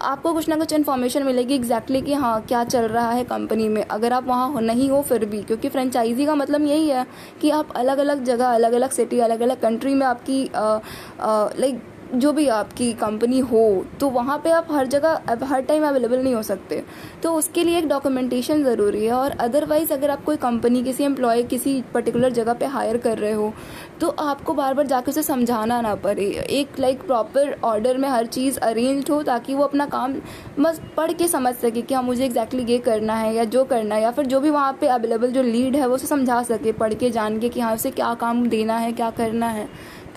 आपको 0.00 0.32
कुछ 0.34 0.48
ना 0.48 0.56
कुछ 0.56 0.72
इन्फॉर्मेशन 0.72 1.22
मिलेगी 1.22 1.54
एग्जैक्टली 1.54 1.98
exactly 1.98 2.16
कि 2.16 2.22
हाँ 2.22 2.40
क्या 2.42 2.62
चल 2.64 2.88
रहा 2.88 3.10
है 3.10 3.24
कंपनी 3.24 3.68
में। 3.68 3.82
अगर 3.84 4.12
आप 4.12 4.26
वहाँ 4.26 4.60
नहीं 4.62 4.88
हो 4.90 5.02
फिर 5.08 5.24
भी। 5.24 5.42
क्योंकि 5.42 5.68
फ्रेंचाइजी 5.68 6.26
का 6.26 6.34
मतलब 6.34 6.66
यही 6.66 6.88
है 6.88 7.06
कि 7.40 7.50
आप 7.50 7.72
अलग 7.76 7.98
अलग 7.98 8.24
जगह 8.24 8.46
अलग 8.46 8.72
अलग 8.72 8.90
सिटी 8.90 9.18
अलग 9.20 9.40
अलग 9.40 9.60
कंट्री 9.60 9.94
में 9.94 10.06
आपकी 10.06 10.42
लाइक 10.54 11.82
जो 12.10 12.32
भी 12.32 12.46
आपकी 12.48 12.92
कंपनी 12.94 13.38
हो 13.40 13.84
तो 14.00 14.08
वहाँ 14.10 14.38
पे 14.44 14.50
आप 14.50 14.66
हर 14.72 14.86
जगह 14.86 15.44
हर 15.44 15.60
टाइम 15.62 15.86
अवेलेबल 15.86 16.18
नहीं 16.18 16.34
हो 16.34 16.42
सकते। 16.42 16.82
तो 17.22 17.32
उसके 17.34 17.64
लिए 17.64 17.78
एक 17.78 17.88
डॉक्यूमेंटेशन 17.88 18.62
ज़रूरी 18.64 19.04
है 19.04 19.12
और 19.12 19.30
अदरवाइज़ 19.40 19.92
अगर 19.92 20.10
आप 20.10 20.24
कोई 20.24 20.36
कंपनी 20.38 20.82
किसी 20.82 21.04
एम्प्लॉय 21.04 21.42
किसी 21.44 21.82
पर्टिकुलर 21.94 22.32
जगह 22.32 22.52
पे 22.52 22.66
हायर 22.66 22.96
कर 22.98 23.18
रहे 23.18 23.32
हो 23.32 23.52
तो 24.00 24.08
आपको 24.20 24.54
बार 24.54 24.74
बार 24.74 24.86
जाकर 24.86 25.10
उसे 25.10 25.22
समझाना 25.22 25.80
ना 25.80 25.94
पड़े। 25.96 26.26
एक 26.50 26.78
लाइक 26.80 27.02
प्रॉपर 27.02 27.56
ऑर्डर 27.64 27.98
में 27.98 28.08
हर 28.08 28.26
चीज़ 28.28 28.58
अरेंज 28.60 29.10
हो 29.10 29.22
ताकि 29.22 29.54
वो 29.54 29.64
अपना 29.64 29.86
काम 29.88 30.14
बस 30.58 30.80
पढ़ 30.96 31.12
के 31.12 31.28
समझ 31.28 31.54
सके 31.56 31.82
कि 31.82 31.94
हाँ 31.94 32.02
मुझे 32.02 32.24
एग्जैक्टली 32.24 32.58
exactly 32.58 32.72
ये 32.72 32.78
करना 32.84 33.14
है 33.14 33.34
या 33.34 33.44
जो 33.46 33.64
करना 33.64 33.94
है, 33.94 34.02
या 34.02 34.10
फिर 34.10 34.26
जो 34.26 34.40
भी 34.40 34.50
वहाँ 34.50 34.72
पर 34.72 34.86
अवेलेबल 34.88 35.30
जो 35.32 35.42
लीड 35.42 35.76
है, 35.76 35.86
वो 35.86 35.94
उसे 35.94 36.06
समझा 36.06 36.42
सके, 36.44 36.72
पढ़ 36.72 36.94
के 36.94 37.10
जान 37.10 37.38
के 37.40 37.48
कि 37.48 37.60
हाँ 37.60 37.74
उसे 37.74 37.90
क्या 37.90 38.12
काम 38.14 38.46
देना 38.48 38.76
है, 38.76 38.92
क्या 38.92 39.10
करना 39.10 39.48
है। 39.48 39.68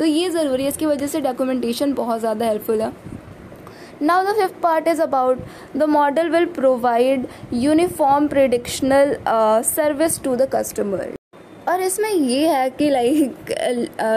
तो 0.01 0.05
ये 0.05 0.29
ज़रूरी 0.31 0.63
है, 0.63 0.70
इसकी 0.70 0.86
वजह 0.86 1.08
से 1.08 1.20
डॉक्यूमेंटेशन 1.22 1.93
बहुत 1.93 2.20
ज़्यादा 2.20 2.46
हेल्पफुल 2.46 2.81
है। 2.81 2.91
Now 4.03 4.24
the 4.25 4.36
fifth 4.36 4.60
part 4.62 4.88
is 4.88 5.01
about 5.01 5.39
the 5.77 5.89
model 5.89 6.29
will 6.29 6.46
provide 6.55 7.27
uniform 7.55 8.27
predictional 8.27 9.15
service 9.67 10.22
to 10.24 10.36
the 10.36 10.50
customer 10.53 11.21
इसमें 11.81 12.09
ये 12.09 12.47
है 12.47 12.69
कि 12.69 12.89
like 12.89 13.51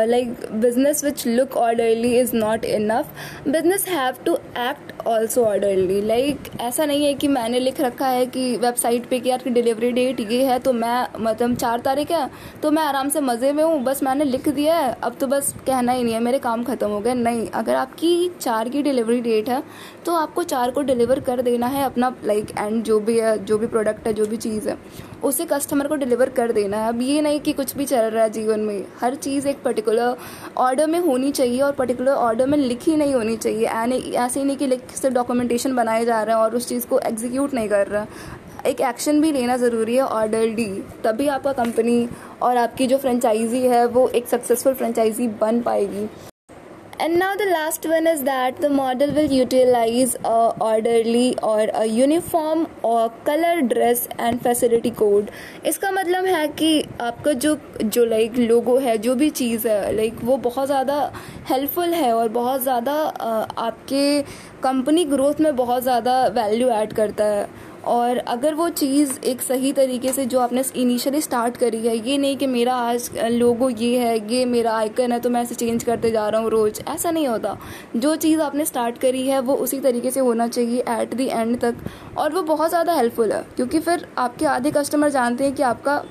like 0.09 0.47
business 0.53 1.05
which 1.05 1.27
look 1.27 1.57
orderly 1.59 2.17
is 2.19 2.35
not 2.37 2.65
enough 2.65 3.49
business 3.49 3.89
have 3.89 4.17
to 4.27 4.35
act 4.35 4.93
also 5.07 5.45
orderly 5.45 6.01
like 6.03 6.51
ऐसा 6.61 6.85
नहीं 6.85 7.05
है 7.07 7.15
कि 7.15 7.29
मैंने 7.29 7.59
लिख 7.61 7.81
रखा 7.81 8.09
है 8.09 8.27
कि 8.27 8.57
वेबसाइट 8.57 9.09
पे 9.09 9.19
कि 9.21 9.31
यार 9.31 9.43
डिलीवरी 9.49 9.91
डेट 9.93 10.21
ये 10.21 10.45
है 10.45 10.59
तो 10.59 10.73
मैं 10.73 11.07
मतलब 11.21 11.57
चार 11.57 11.81
तारीख 11.81 12.11
है 12.11 12.29
तो 12.63 12.71
मैं 12.71 12.83
आराम 12.83 13.09
से 13.09 13.21
मज़े 13.21 13.53
में 13.53 13.63
हूँ, 13.65 13.83
बस 13.85 14.03
मैंने 14.03 14.25
लिख 14.25 14.49
दिया 14.49 14.77
है, 14.77 14.97
अब 15.05 15.17
तो 15.21 15.27
बस 15.27 15.53
कहना 15.67 15.93
ही 15.93 16.03
नहीं 16.03 16.15
है, 16.15 16.21
मेरे 16.21 16.39
काम 16.39 16.65
ख़त्म 16.65 16.89
हो 16.89 17.01
गए। 17.01 17.15
नहीं, 17.15 17.47
अगर 17.51 17.75
आपकी 17.75 18.31
चार 18.41 18.69
की 18.69 18.83
डिलीवरी 18.83 19.21
डेट 19.21 19.49
है 19.49 19.63
तो 20.07 20.15
आपको 20.15 20.43
चार 20.45 20.71
को 20.71 20.83
डिलीवर 20.83 21.21
कर 21.21 21.41
देना 21.43 21.67
है 21.67 21.85
अपना 21.85 22.15
लाइक 22.25 22.51
एंड 22.51 22.83
जो 22.85 22.99
भी 23.01 23.19
है, 23.19 23.37
जो 23.39 23.59
भी 23.59 23.67
प्रोडक्ट 23.67 24.07
है, 24.07 24.13
जो 24.13 24.27
भी 24.27 24.37
चीज़ 24.37 24.69
है, 24.69 24.77
उसे 25.25 25.45
कस्टमर 25.47 25.87
को 25.87 25.95
डिलीवर 25.95 26.29
कर 26.31 26.53
देना 26.53 26.77
है। 26.77 26.89
अब 26.89 27.01
ये 27.03 27.21
नहीं 27.23 27.41
कि 27.41 27.53
कुछ 27.53 27.75
भी 27.77 27.85
चल 27.87 28.05
रहा 28.05 28.25
है 28.25 28.31
जीवन 28.31 28.61
में, 28.61 28.85
हर 29.01 29.15
चीज़ 29.17 29.49
एक 29.49 29.63
पर्टिकुलर 29.63 30.17
ऑर्डर 30.59 30.87
में 30.87 30.99
होनी 31.01 31.31
चाहिए 31.33 31.61
और 31.61 31.73
पर्टिकुलर 31.73 32.13
ऑर्डर 32.13 32.47
में 32.47 32.59
लिखी 32.59 32.97
नहीं 32.97 33.15
होनी 33.15 33.37
चाहिए। 33.37 33.67
ऐसे 33.67 34.41
ही 34.41 34.47
नहीं 34.47 34.57
कि 34.57 34.67
लिख 34.67 34.91
से 34.93 35.11
डॉक्यूमेंटेशन 35.11 35.75
बनाए 35.77 36.05
जा 36.05 36.23
रहे 36.23 36.37
हैं 36.37 36.43
और 36.43 36.57
उस 36.57 36.69
चीज़ 36.69 36.87
को 36.87 36.99
एग्जीक्यूट 37.01 37.55
नहीं 37.55 37.69
कर 37.69 37.87
रहा 37.87 38.07
एक 38.67 38.81
एक्शन 38.83 39.21
भी 39.21 39.31
लेना 39.33 39.57
ज़रूरी 39.57 39.97
है 39.97 40.03
ऑर्डर 40.03 40.47
डी 40.51 40.67
तभी 41.05 41.27
आपका 41.29 41.53
कंपनी 41.55 42.09
और 42.43 42.57
आपकी 42.57 42.87
जो 42.87 42.99
फ्रेंचाइजी 42.99 43.61
है, 43.61 43.85
वो 43.87 44.09
एक 44.11 44.29
सक्सेसफुल 44.29 44.75
फ्रेंचाइजी 44.75 45.29
बन 45.41 45.61
पाएगी। 45.63 46.07
And 47.01 47.19
now 47.19 47.35
the 47.35 47.47
last 47.47 47.85
one 47.87 48.07
is 48.07 48.23
that 48.23 48.61
the 48.61 48.69
model 48.71 49.13
will 49.13 49.31
utilize 49.31 50.15
a 50.25 50.55
orderly 50.61 51.37
or 51.43 51.69
a 51.75 51.87
uniform 51.87 52.69
or 52.83 53.11
color 53.25 53.63
dress 53.63 54.07
and 54.19 54.41
facility 54.43 54.91
code 54.93 55.31
इसका 55.67 55.91
मतलब 55.91 56.27
है 56.27 56.47
कि 56.61 56.71
आपका 57.01 57.33
जो 57.45 57.57
जो 57.83 58.05
लाइक 58.05 58.39
लोगो 58.39 58.79
है 58.79 58.97
जो 58.99 59.15
भी 59.15 59.31
चीज़ 59.33 59.69
है 59.69 59.95
लाइक 59.97 60.23
वो 60.25 60.37
बहुत 60.47 60.67
ज़्यादा 60.67 60.99
हेल्पफुल 61.51 61.95
है 61.95 62.13
और 62.15 62.29
बहुत 62.31 62.63
ज़्यादा 62.63 62.93
आपके 63.59 64.23
कंपनी 64.63 65.05
ग्रोथ 65.05 65.41
में 65.41 65.55
बहुत 65.57 65.83
ज़्यादा 65.83 66.27
वैल्यू 66.37 66.69
ऐड 66.71 66.93
करता 66.93 67.25
है 67.25 67.47
और 67.87 68.17
अगर 68.19 68.55
वो 68.55 68.69
चीज़ 68.71 69.19
एक 69.27 69.41
सही 69.43 69.73
तरीके 69.73 70.13
से 70.13 70.25
जो 70.27 70.41
आपने 70.41 70.63
इनिशियली 70.77 71.21
स्टार्ट 71.21 71.57
करी 71.57 71.79
है, 71.79 71.97
ये 71.99 72.17
नहीं 72.19 72.37
कि 72.37 72.47
मेरा 72.47 72.75
आज 72.77 73.11
लोगो 73.33 73.69
ये 73.71 73.99
है, 73.99 74.17
ये 74.33 74.45
मेरा 74.47 74.73
आइकन 74.73 75.13
है 75.13 75.21
तो 75.21 75.31
मैं 75.31 75.43
इसे 75.43 75.55
चेंज 75.55 75.85
करते 75.85 76.11
जा 76.11 76.29
रहा 76.29 76.41
हूँ 76.41 76.51
रोज़, 76.51 76.81
ऐसा 76.89 77.11
नहीं 77.11 77.29
होता। 77.29 77.57
जो 77.97 78.15
चीज़ 78.17 78.41
आपने 78.41 78.65
स्टार्ट 78.65 78.99
करी 78.99 79.27
है, 79.29 79.41
वो 79.41 79.55
उसी 79.57 79.81
तरीके 79.81 80.11
से 80.11 80.21
होना 80.21 80.49
चाहिए 80.49 80.85
एट 80.91 81.15
दी 81.15 81.27
एंड 81.27 81.59
तक, 81.61 81.77
और 82.19 82.33
वो 82.33 82.43
बहुत 82.45 82.69
ज़्यादा 82.69 82.93
हेल्पफुल 82.93 83.33
है, 83.33 83.45
क्योंकि 83.57 83.81
फिर 83.81 84.07
आपके 84.19 84.47
आधे 84.47 84.71
कस्टमर 84.71 85.09
जानते 85.11 85.45
हैं 85.45 85.55
कि 85.55 85.63
आपका 85.65 86.03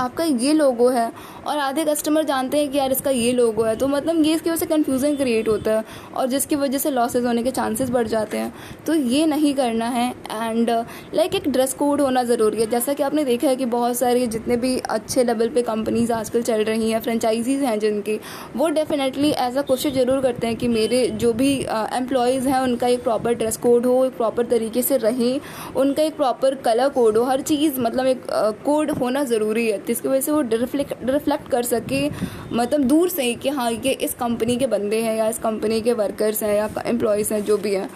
आपका 0.00 0.24
ये 0.24 0.52
लोगो 0.52 0.88
है 0.88 1.10
और 1.46 1.58
आधे 1.58 1.84
कस्टमर 1.84 2.24
जानते 2.24 2.58
हैं 2.58 2.70
कि 2.70 2.78
यार 2.78 2.92
इसका 2.92 3.10
ये 3.10 3.32
लोगो 3.32 3.62
है 3.64 3.74
तो 3.76 3.88
मतलब 3.88 4.24
ये 4.24 4.34
इसकी 4.34 4.50
वजह 4.50 4.58
से 4.58 4.66
कन्फ्यूज़न 4.66 5.16
क्रिएट 5.16 5.48
होता 5.48 5.72
है 5.72 5.84
और 6.16 6.26
जिसकी 6.28 6.56
वजह 6.56 6.78
से 6.78 6.90
लॉसेज 6.90 7.24
होने 7.26 7.42
के 7.42 7.50
चांसेस 7.50 7.90
बढ़ 7.90 8.06
जाते 8.08 8.38
हैं। 8.38 8.52
तो 8.86 8.94
ये 8.94 9.26
नहीं 9.26 9.54
करना 9.54 9.88
है 9.88 10.08
एंड 10.32 10.70
लाइक 11.14 11.34
एक 11.34 11.48
ड्रेस 11.48 11.74
कोड 11.74 12.00
होना 12.00 12.22
ज़रूरी 12.24 12.60
है। 12.60 12.66
जैसा 12.70 12.92
कि 12.92 13.02
आपने 13.02 13.24
देखा 13.24 13.48
है 13.48 13.56
कि 13.56 13.64
बहुत 13.68 13.96
सारे 13.96 14.26
जितने 14.28 14.56
भी 14.56 14.76
अच्छे 14.90 15.24
लेवल 15.24 15.48
पे 15.48 15.62
कंपनीज़ 15.62 16.12
आजकल 16.12 16.42
चल 16.42 16.64
रही 16.64 16.90
हैं 16.90 17.00
फ्रेंचाइजीज 17.00 17.62
हैं 17.62 17.78
जिनकी, 17.78 18.18
वो 18.56 18.68
डेफिनेटली 18.70 19.30
ऐसा 19.30 19.62
कोशिश 19.62 19.92
ज़रूर 19.94 20.20
करते 20.22 20.46
हैं 20.46 20.56
कि 20.56 20.68
मेरे 20.68 21.06
जो 21.10 21.32
भी 21.32 21.52
एम्प्लॉयज़ 21.94 22.48
हैं, 22.48 22.60
उनका 22.60 22.86
एक 22.86 23.02
प्रॉपर 23.02 23.34
ड्रेस 23.34 23.56
कोड 23.58 23.86
हो, 23.86 24.04
एक 24.04 24.16
प्रॉपर 24.16 24.46
तरीके 24.46 24.82
से 24.82 24.96
रहें, 24.98 25.40
उनका 25.76 26.02
एक 26.02 26.16
प्रॉपर 26.16 26.54
कलर 26.64 26.88
कोड 26.90 27.16
हो, 27.16 27.24
हर 27.24 27.40
चीज़ 27.42 27.80
मतलब 27.80 28.06
एक 28.06 28.26
कोड 28.64 28.90
होना 28.92 29.24
ज़रूरी 29.26 29.66
है। 29.66 29.78
जिसकी 29.86 30.08
वजह 30.08 30.20
से 30.20 30.32
वो 30.32 30.40
रिफ्लेक्ट 30.40 31.04
रिफ्लेक्ट 31.32 31.50
कर 31.50 31.62
सके 31.64 32.08
मतलब 32.52 32.84
दूर 32.84 33.08
से 33.08 33.22
ही 33.22 33.34
कि 33.34 33.48
हाँ 33.50 33.70
ये 33.72 33.92
इस 33.94 34.14
कंपनी 34.14 34.56
के 34.56 34.66
बंदे 34.66 35.00
हैं 35.02 35.16
या 35.16 35.28
इस 35.28 35.38
कंपनी 35.38 35.80
के 35.80 35.92
वर्कर्स 35.94 36.42
हैं 36.42 36.54
या 36.56 36.68
एम्प्लॉयज़ 36.86 37.32
हैं, 37.34 37.44
जो 37.44 37.56
भी 37.58 37.74
हैं। 37.74 37.88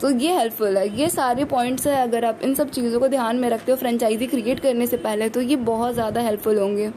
तो 0.00 0.10
ये 0.10 0.32
हेल्पफुल 0.34 0.76
है। 0.78 0.88
ये 0.98 1.08
सारे 1.10 1.44
पॉइंट्स 1.46 1.86
हैं, 1.86 1.96
अगर 1.98 2.24
आप 2.24 2.40
इन 2.44 2.54
सब 2.54 2.70
चीज़ों 2.70 3.00
को 3.00 3.08
ध्यान 3.08 3.36
में 3.36 3.48
रखते 3.50 3.72
हो 3.72 3.76
फ्रेंचाइजी 3.78 4.26
क्रिएट 4.26 4.60
करने 4.60 4.86
से 4.86 4.96
पहले 4.98 5.28
तो 5.28 5.40
ये 5.42 5.56
बहुत 5.64 5.94
ज़्यादा 5.94 6.20
हेल्पफुल 6.20 6.58
होंगे। 6.58 6.90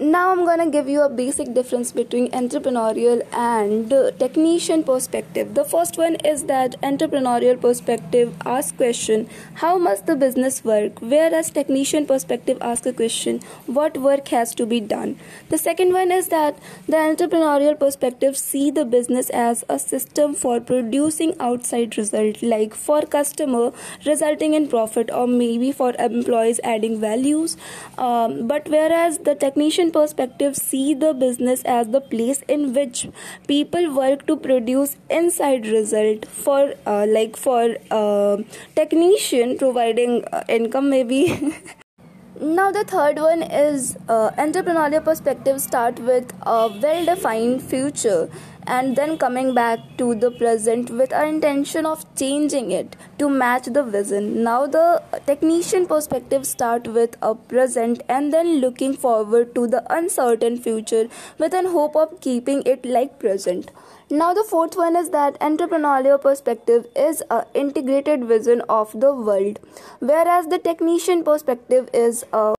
Now 0.00 0.32
i'm 0.32 0.46
gonna 0.46 0.70
give 0.70 0.88
you 0.88 1.02
a 1.02 1.08
basic 1.08 1.52
difference 1.52 1.92
between 1.92 2.30
entrepreneurial 2.30 3.22
and 3.32 3.92
uh, 3.92 4.10
technician 4.12 4.82
perspective. 4.82 5.54
The 5.54 5.64
first 5.64 5.98
one 5.98 6.14
is 6.16 6.44
that 6.44 6.80
entrepreneurial 6.80 7.60
perspective 7.60 8.34
asks 8.46 8.72
question 8.72 9.28
how 9.54 9.76
must 9.76 10.06
the 10.06 10.16
business 10.16 10.64
work? 10.64 11.00
Whereas 11.00 11.50
technician 11.50 12.06
perspective 12.06 12.56
asks 12.62 12.86
a 12.86 12.92
question 12.94 13.40
what 13.66 13.98
work 13.98 14.28
has 14.28 14.54
to 14.54 14.64
be 14.64 14.80
done? 14.80 15.18
The 15.50 15.58
second 15.58 15.92
one 15.92 16.10
is 16.10 16.28
that 16.28 16.58
the 16.86 16.96
entrepreneurial 16.96 17.78
perspective 17.78 18.38
see 18.38 18.70
the 18.70 18.86
business 18.86 19.28
as 19.30 19.64
a 19.68 19.78
system 19.78 20.34
for 20.34 20.60
producing 20.60 21.34
outside 21.38 21.98
result 21.98 22.42
like 22.42 22.74
for 22.74 23.02
customer 23.02 23.72
resulting 24.06 24.54
in 24.54 24.68
profit 24.68 25.10
or 25.12 25.26
maybe 25.26 25.72
for 25.72 25.92
employees 25.98 26.58
adding 26.64 26.98
values. 27.00 27.58
Um, 27.98 28.46
but 28.46 28.66
whereas 28.68 29.18
the 29.18 29.34
technician 29.34 29.89
perspective 29.90 30.56
see 30.56 30.94
the 30.94 31.12
business 31.14 31.62
as 31.64 31.88
the 31.88 32.00
place 32.00 32.42
in 32.48 32.72
which 32.74 33.08
people 33.46 33.92
work 33.94 34.26
to 34.26 34.36
produce 34.36 34.96
inside 35.08 35.66
result. 35.66 36.26
For 36.26 36.74
uh, 36.86 37.06
like 37.08 37.36
for 37.36 37.76
uh, 37.90 38.38
technician 38.74 39.58
providing 39.58 40.24
uh, 40.32 40.44
income 40.48 40.90
maybe 40.90 41.54
now 42.40 42.70
the 42.70 42.84
third 42.84 43.18
one 43.18 43.42
is 43.42 43.96
uh, 44.08 44.30
entrepreneurial 44.38 45.04
perspective 45.04 45.60
start 45.60 45.98
with 46.00 46.32
a 46.42 46.68
well 46.82 47.04
defined 47.04 47.62
future 47.62 48.30
and 48.66 48.96
then 48.96 49.16
coming 49.18 49.54
back 49.54 49.78
to 49.98 50.14
the 50.14 50.30
present 50.30 50.90
with 50.90 51.12
our 51.12 51.24
intention 51.24 51.86
of 51.86 52.04
changing 52.14 52.70
it 52.70 52.96
to 53.18 53.28
match 53.28 53.66
the 53.66 53.82
vision. 53.82 54.42
Now, 54.42 54.66
the 54.66 55.02
technician 55.26 55.86
perspective 55.86 56.46
start 56.46 56.86
with 56.86 57.16
a 57.22 57.34
present 57.34 58.02
and 58.08 58.32
then 58.32 58.60
looking 58.60 58.96
forward 58.96 59.54
to 59.54 59.66
the 59.66 59.82
uncertain 59.94 60.56
future 60.56 61.08
with 61.38 61.54
an 61.54 61.66
hope 61.66 61.96
of 61.96 62.20
keeping 62.20 62.62
it 62.64 62.84
like 62.84 63.18
present. 63.18 63.70
Now, 64.10 64.34
the 64.34 64.44
fourth 64.44 64.76
one 64.76 64.96
is 64.96 65.10
that 65.10 65.38
entrepreneurial 65.40 66.20
perspective 66.20 66.86
is 66.96 67.22
a 67.30 67.44
integrated 67.54 68.24
vision 68.24 68.62
of 68.68 68.92
the 68.92 69.14
world, 69.14 69.60
whereas 70.00 70.48
the 70.48 70.58
technician 70.58 71.22
perspective 71.22 71.88
is 71.94 72.24
a 72.32 72.54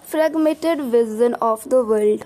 fragmented 0.00 0.80
vision 0.80 1.34
of 1.34 1.68
the 1.68 1.84
world. 1.84 2.24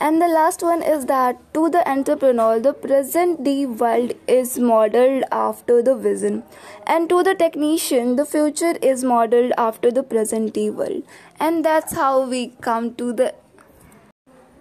And 0.00 0.22
the 0.22 0.28
last 0.28 0.62
one 0.62 0.82
is 0.82 1.06
that 1.06 1.38
to 1.54 1.68
the 1.68 1.88
entrepreneur, 1.90 2.60
the 2.60 2.72
present 2.72 3.42
day 3.42 3.66
world 3.66 4.12
is 4.28 4.56
modeled 4.56 5.24
after 5.32 5.82
the 5.82 5.96
vision, 5.96 6.44
and 6.86 7.08
to 7.08 7.22
the 7.24 7.34
technician, 7.34 8.14
the 8.14 8.24
future 8.24 8.74
is 8.80 9.02
modeled 9.02 9.52
after 9.58 9.90
the 9.90 10.04
present 10.04 10.54
day 10.54 10.70
world. 10.70 11.02
And 11.40 11.64
that's 11.64 11.94
how 11.94 12.28
we 12.28 12.48
come 12.60 12.94
to 12.94 13.12
the 13.12 13.34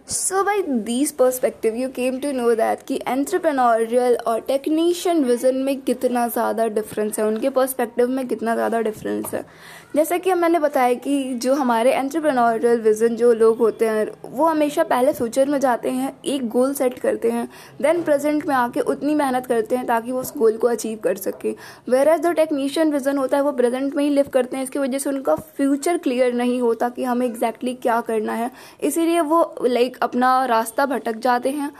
So, 0.07 0.41
by 0.41 0.63
these 0.65 1.11
perspective, 1.11 1.75
you 1.75 1.89
came 1.89 2.21
to 2.21 2.31
know 2.31 2.51
that 2.55 2.83
कि 2.87 2.99
entrepreneurial 3.07 4.15
और 4.27 4.39
technician 4.47 5.23
vision 5.23 5.55
में 5.63 5.81
कितना 5.81 6.27
ज़्यादा 6.27 6.67
difference 6.67 7.19
है 7.19 7.25
उनके 7.25 7.49
perspective 7.49 8.09
में 8.09 8.27
कितना 8.27 8.53
ज़्यादा 8.55 8.79
डिफरेंस 8.81 9.33
है 9.33 9.43
जैसा 9.95 10.17
कि 10.17 10.33
मैंने 10.33 10.59
बताया 10.59 10.93
कि 10.95 11.33
जो 11.35 11.53
हमारे 11.55 11.91
एंट्रप्रेन्योरियल 11.93 12.79
विजन 12.81 13.15
जो 13.15 13.31
लोग 13.33 13.57
होते 13.57 13.87
हैं 13.87 14.05
वो 14.23 14.45
हमेशा 14.45 14.83
पहले 14.83 15.13
फ्यूचर 15.13 15.49
में 15.49 15.59
जाते 15.59 15.89
हैं 15.89 16.13
एक 16.25 16.47
गोल 16.49 16.73
सेट 16.73 16.97
करते 16.99 17.31
हैं 17.31 17.47
देन 17.81 18.01
प्रेजेंट 18.03 18.45
में 18.47 18.55
आके 18.55 18.79
उतनी 18.93 19.15
मेहनत 19.15 19.45
करते 19.45 19.75
हैं 19.75 19.85
ताकि 19.85 20.11
वो 20.11 20.19
उस 20.19 20.33
गोल 20.37 20.57
को 20.57 20.67
अचीव 20.67 20.97
कर 21.03 21.17
सके 21.17 21.55
वेर 21.89 22.07
एज 22.07 22.21
जो 22.21 22.31
टेक्नीशियन 22.33 22.91
विजन 22.91 23.17
होता 23.17 23.37
है 23.37 23.43
वो 23.43 23.51
प्रेजेंट 23.53 23.95
में 23.95 24.03
ही 24.03 24.09
लिव 24.09 24.29
करते 24.33 24.57
हैं 24.57 24.63
इसकी 24.63 24.79
वजह 24.79 24.97
से 24.97 25.09
उनका 25.09 25.35
फ्यूचर 25.35 25.97
क्लियर 25.97 26.33
नहीं 26.35 26.59
होता 26.61 26.89
कि 26.89 27.03
हमें 27.03 27.25
एग्जैक्टली 27.25 27.71
exactly 27.71 27.83
क्या 27.83 27.99
करना 28.07 28.33
है 28.33 28.51
इसीलिए 28.83 29.21
वो 29.23 29.41
लाइक 29.67 29.96
अपना 30.01 30.45
रास्ता 30.45 30.85
भटक 30.85 31.15
जाते 31.19 31.49
हैं। 31.51 31.71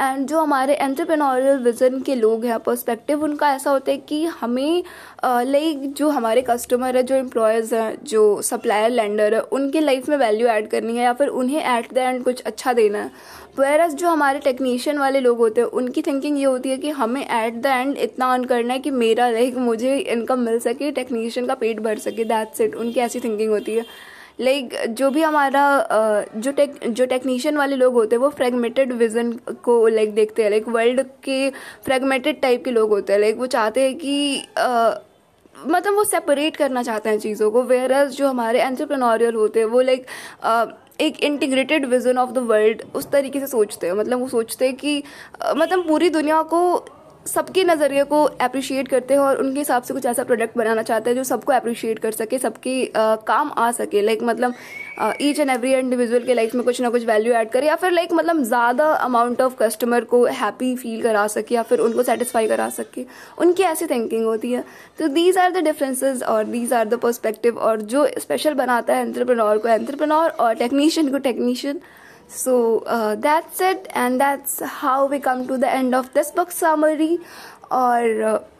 एंड 0.00 0.26
जो 0.28 0.40
हमारे 0.40 0.74
एंटरप्रेन्योरियल 0.74 1.58
विजन 1.58 2.00
के 2.00 2.14
लोग 2.14 2.44
हैं 2.44 2.58
पर्सपेक्टिव 2.60 3.22
उनका 3.24 3.50
ऐसा 3.54 3.70
होता 3.70 3.90
है 3.92 3.96
कि 3.98 4.24
हमें 4.40 4.82
लाइक 5.24 5.92
जो 5.94 6.08
हमारे 6.08 6.42
कस्टमर 6.42 6.96
है, 6.96 7.02
जो 7.02 7.14
एम्प्लॉयज़ 7.14 7.74
हैं, 7.74 7.96
जो 8.04 8.42
सप्लायर 8.42 8.90
लैंडर 8.90 9.34
है, 9.34 9.40
उनके 9.40 9.80
लाइफ 9.80 10.08
में 10.08 10.16
वैल्यू 10.16 10.48
ऐड 10.48 10.68
करनी 10.70 10.96
है 10.96 11.04
या 11.04 11.12
फिर 11.12 11.28
उन्हें 11.28 11.62
एट 11.76 11.92
द 11.94 11.98
एंड 11.98 12.22
कुछ 12.24 12.42
अच्छा 12.42 12.72
देना 12.72 12.98
है। 12.98 13.10
वेरस 13.58 13.94
जो 13.94 14.08
हमारे 14.08 14.38
टेक्नीशियन 14.40 14.98
वाले 14.98 15.20
लोग 15.20 15.38
होते 15.38 15.60
हैं, 15.60 15.68
उनकी 15.70 16.02
थिंकिंग 16.02 16.38
ये 16.38 16.44
होती 16.44 16.68
है 16.68 16.76
कि 16.78 16.90
हमें 16.92 17.22
एट 17.22 17.60
द 17.62 17.66
एंड 17.66 17.96
इतना 17.98 18.32
अर्न 18.32 18.44
करना 18.44 18.72
है 18.74 18.78
कि 18.78 18.90
मेरा 18.92 19.28
लाइक 19.30 19.56
मुझे 19.58 19.96
इनकम 19.96 20.40
मिल 20.40 20.58
सके 20.60 20.90
टेक्नीशियन 20.92 21.46
का 21.46 21.54
पेट 21.54 21.80
भर 21.80 21.98
सके 21.98 22.24
दैट्स 22.24 22.60
इट 22.60 22.74
उनकी 22.74 23.00
ऐसी 23.00 23.20
थिंकिंग 23.20 23.50
होती 23.50 23.74
है। 23.74 23.84
लाइक 24.38 24.68
like, 24.68 24.86
जो 24.88 25.10
भी 25.10 25.22
हमारा 25.22 25.62
जो 26.36 26.52
टेक 26.52 26.78
जो 26.84 27.06
टेक्नीशियन 27.06 27.56
वाले 27.56 27.76
लोग 27.76 27.94
होते 27.94 28.16
हैं 28.16 28.20
वो 28.22 28.28
फ्रेगमेंटेड 28.30 28.92
विजन 28.92 29.32
को 29.64 29.86
लाइक 29.88 30.04
like, 30.04 30.16
देखते 30.16 30.42
हैं। 30.42 30.50
लाइक 30.50 30.68
वर्ल्ड 30.68 31.00
के 31.24 31.50
फ्रेगमेंटेड 31.84 32.40
टाइप 32.42 32.64
के 32.64 32.70
लोग 32.70 32.90
होते 32.90 33.12
हैं। 33.12 33.20
लाइक 33.20 33.36
वो 33.38 33.46
चाहते 33.48 33.82
हैं 33.82 33.94
कि 33.98 34.44
मतलब 35.56 35.94
वो 35.94 36.04
सेपरेट 36.04 36.56
करना 36.56 36.82
चाहते 36.82 37.08
हैं 37.08 37.18
चीज़ों 37.18 37.50
को। 37.50 37.62
वेयर 37.64 37.92
जो 38.06 38.28
हमारे 38.28 38.62
एंटरप्रेन्योरियल 38.62 39.34
होते 39.34 39.60
हैं 39.60 39.66
वो 39.66 39.80
लाइक 39.80 40.06
एक 41.00 41.22
integrated 41.24 41.84
vision 41.86 42.18
of 42.18 42.30
the 42.30 42.38
world 42.48 42.82
उस 42.94 43.10
तरीके 43.10 43.40
से 43.40 43.46
सोचते 43.46 43.86
हैं। 43.86 43.94
मतलब 43.94 44.20
वो 44.20 44.28
सोचते 44.28 44.66
हैं 44.66 44.74
कि 44.76 45.02
मतलब 45.56 45.86
पूरी 45.88 46.10
दुनिया 46.10 46.42
को 46.52 46.60
सबके 47.26 47.62
नज़रिए 47.64 48.02
को 48.04 48.22
अप्रिशिएट 48.22 48.88
करते 48.88 49.14
हैं 49.14 49.20
और 49.20 49.36
उनके 49.36 49.58
हिसाब 49.58 49.82
से 49.82 49.94
कुछ 49.94 50.06
ऐसा 50.06 50.24
प्रोडक्ट 50.24 50.56
बनाना 50.58 50.82
चाहते 50.82 51.10
हैं 51.10 51.16
जो 51.16 51.22
सबको 51.24 51.52
अप्रिशिएट 51.52 51.98
कर 51.98 52.12
सके, 52.12 52.38
सबके 52.38 52.92
काम 52.96 53.50
आ 53.50 53.70
सके। 53.72 54.00
लाइक 54.02 54.22
मतलब 54.22 54.54
ईच 55.20 55.38
एंड 55.40 55.50
एवरी 55.50 55.72
इंडिविजुअल 55.74 56.24
के 56.24 56.34
लाइफ 56.34 56.54
में 56.54 56.64
कुछ 56.64 56.80
ना 56.80 56.90
कुछ 56.90 57.04
वैल्यू 57.06 57.32
ऐड 57.34 57.50
करे 57.50 57.66
या 57.66 57.76
फिर 57.76 57.92
लाइक 57.92 58.12
मतलब 58.12 58.42
ज़्यादा 58.44 58.92
अमाउंट 58.94 59.40
ऑफ़ 59.42 59.54
कस्टमर 59.60 60.04
को 60.04 60.24
हैप्पी 60.34 60.74
फील 60.76 61.02
करा 61.02 61.26
सके 61.28 61.54
या 61.54 61.62
फिर 61.62 61.80
उनको 61.80 62.02
सेटिस्फाई 62.02 62.48
करा 62.48 62.68
सके। 62.70 63.04
उनकी 63.38 63.62
ऐसी 63.62 63.86
थिंकिंग 63.86 64.24
होती 64.24 64.52
है। 64.52 64.64
तो 64.98 65.08
दीज 65.10 65.38
आर 65.38 65.50
द 65.52 65.64
डिफरेंसेज 65.64 66.22
और 66.24 66.44
दीज 66.46 66.72
आर 66.72 66.88
द 66.88 66.98
पर्सपेक्टिव 67.00 67.58
और 67.58 67.80
जो 67.82 68.06
स्पेशल 68.18 68.54
बनाता 68.54 68.94
है 68.94 69.02
एंट्रप्रनोर 69.02 69.58
को 69.58 69.68
एंट्रप्रनोर 69.68 70.30
और 70.30 70.54
टेक्नीशियन 70.56 71.10
को 71.10 71.18
technician 71.20 71.80
so 72.28 72.82
uh, 72.86 73.14
that's 73.16 73.60
it 73.60 73.88
and 73.94 74.20
that's 74.20 74.60
how 74.60 75.06
we 75.06 75.20
come 75.20 75.46
to 75.46 75.58
the 75.58 75.74
end 75.74 75.94
of 75.94 76.12
this 76.14 76.30
book 76.30 76.50
summary. 76.50 77.18
और 77.72 78.02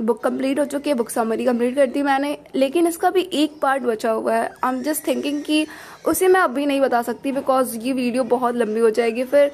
बुक 0.00 0.22
कंप्लीट 0.22 0.22
कंप्लीट 0.22 0.58
हो 0.58 0.64
चुकी 0.64 0.90
है 0.90 0.96
बुक 0.96 1.10
समरी 1.10 1.44
कंप्लीट 1.44 1.74
कर 1.74 1.86
दी 1.86 2.02
मैंने 2.02 2.38
लेकिन 2.54 2.86
इसका 2.86 3.10
भी 3.10 3.20
एक 3.32 3.60
पार्ट 3.62 3.82
बचा 3.82 4.10
हुआ 4.10 4.34
है। 4.34 4.50
आई 4.64 4.74
एम 4.74 4.82
जस्ट 4.82 5.06
थिंकिंग 5.06 5.42
कि 5.42 5.66
उसे 6.08 6.28
मैं 6.28 6.40
अभी 6.40 6.66
नहीं 6.66 6.80
बता 6.80 7.02
सकती 7.02 7.32
बिकॉज़ 7.32 7.76
ये 7.78 7.92
वीडियो 7.92 8.24
बहुत 8.24 8.54
लंबी 8.54 8.80
हो 8.80 8.90
जाएगी 8.90 9.24
फिर 9.24 9.52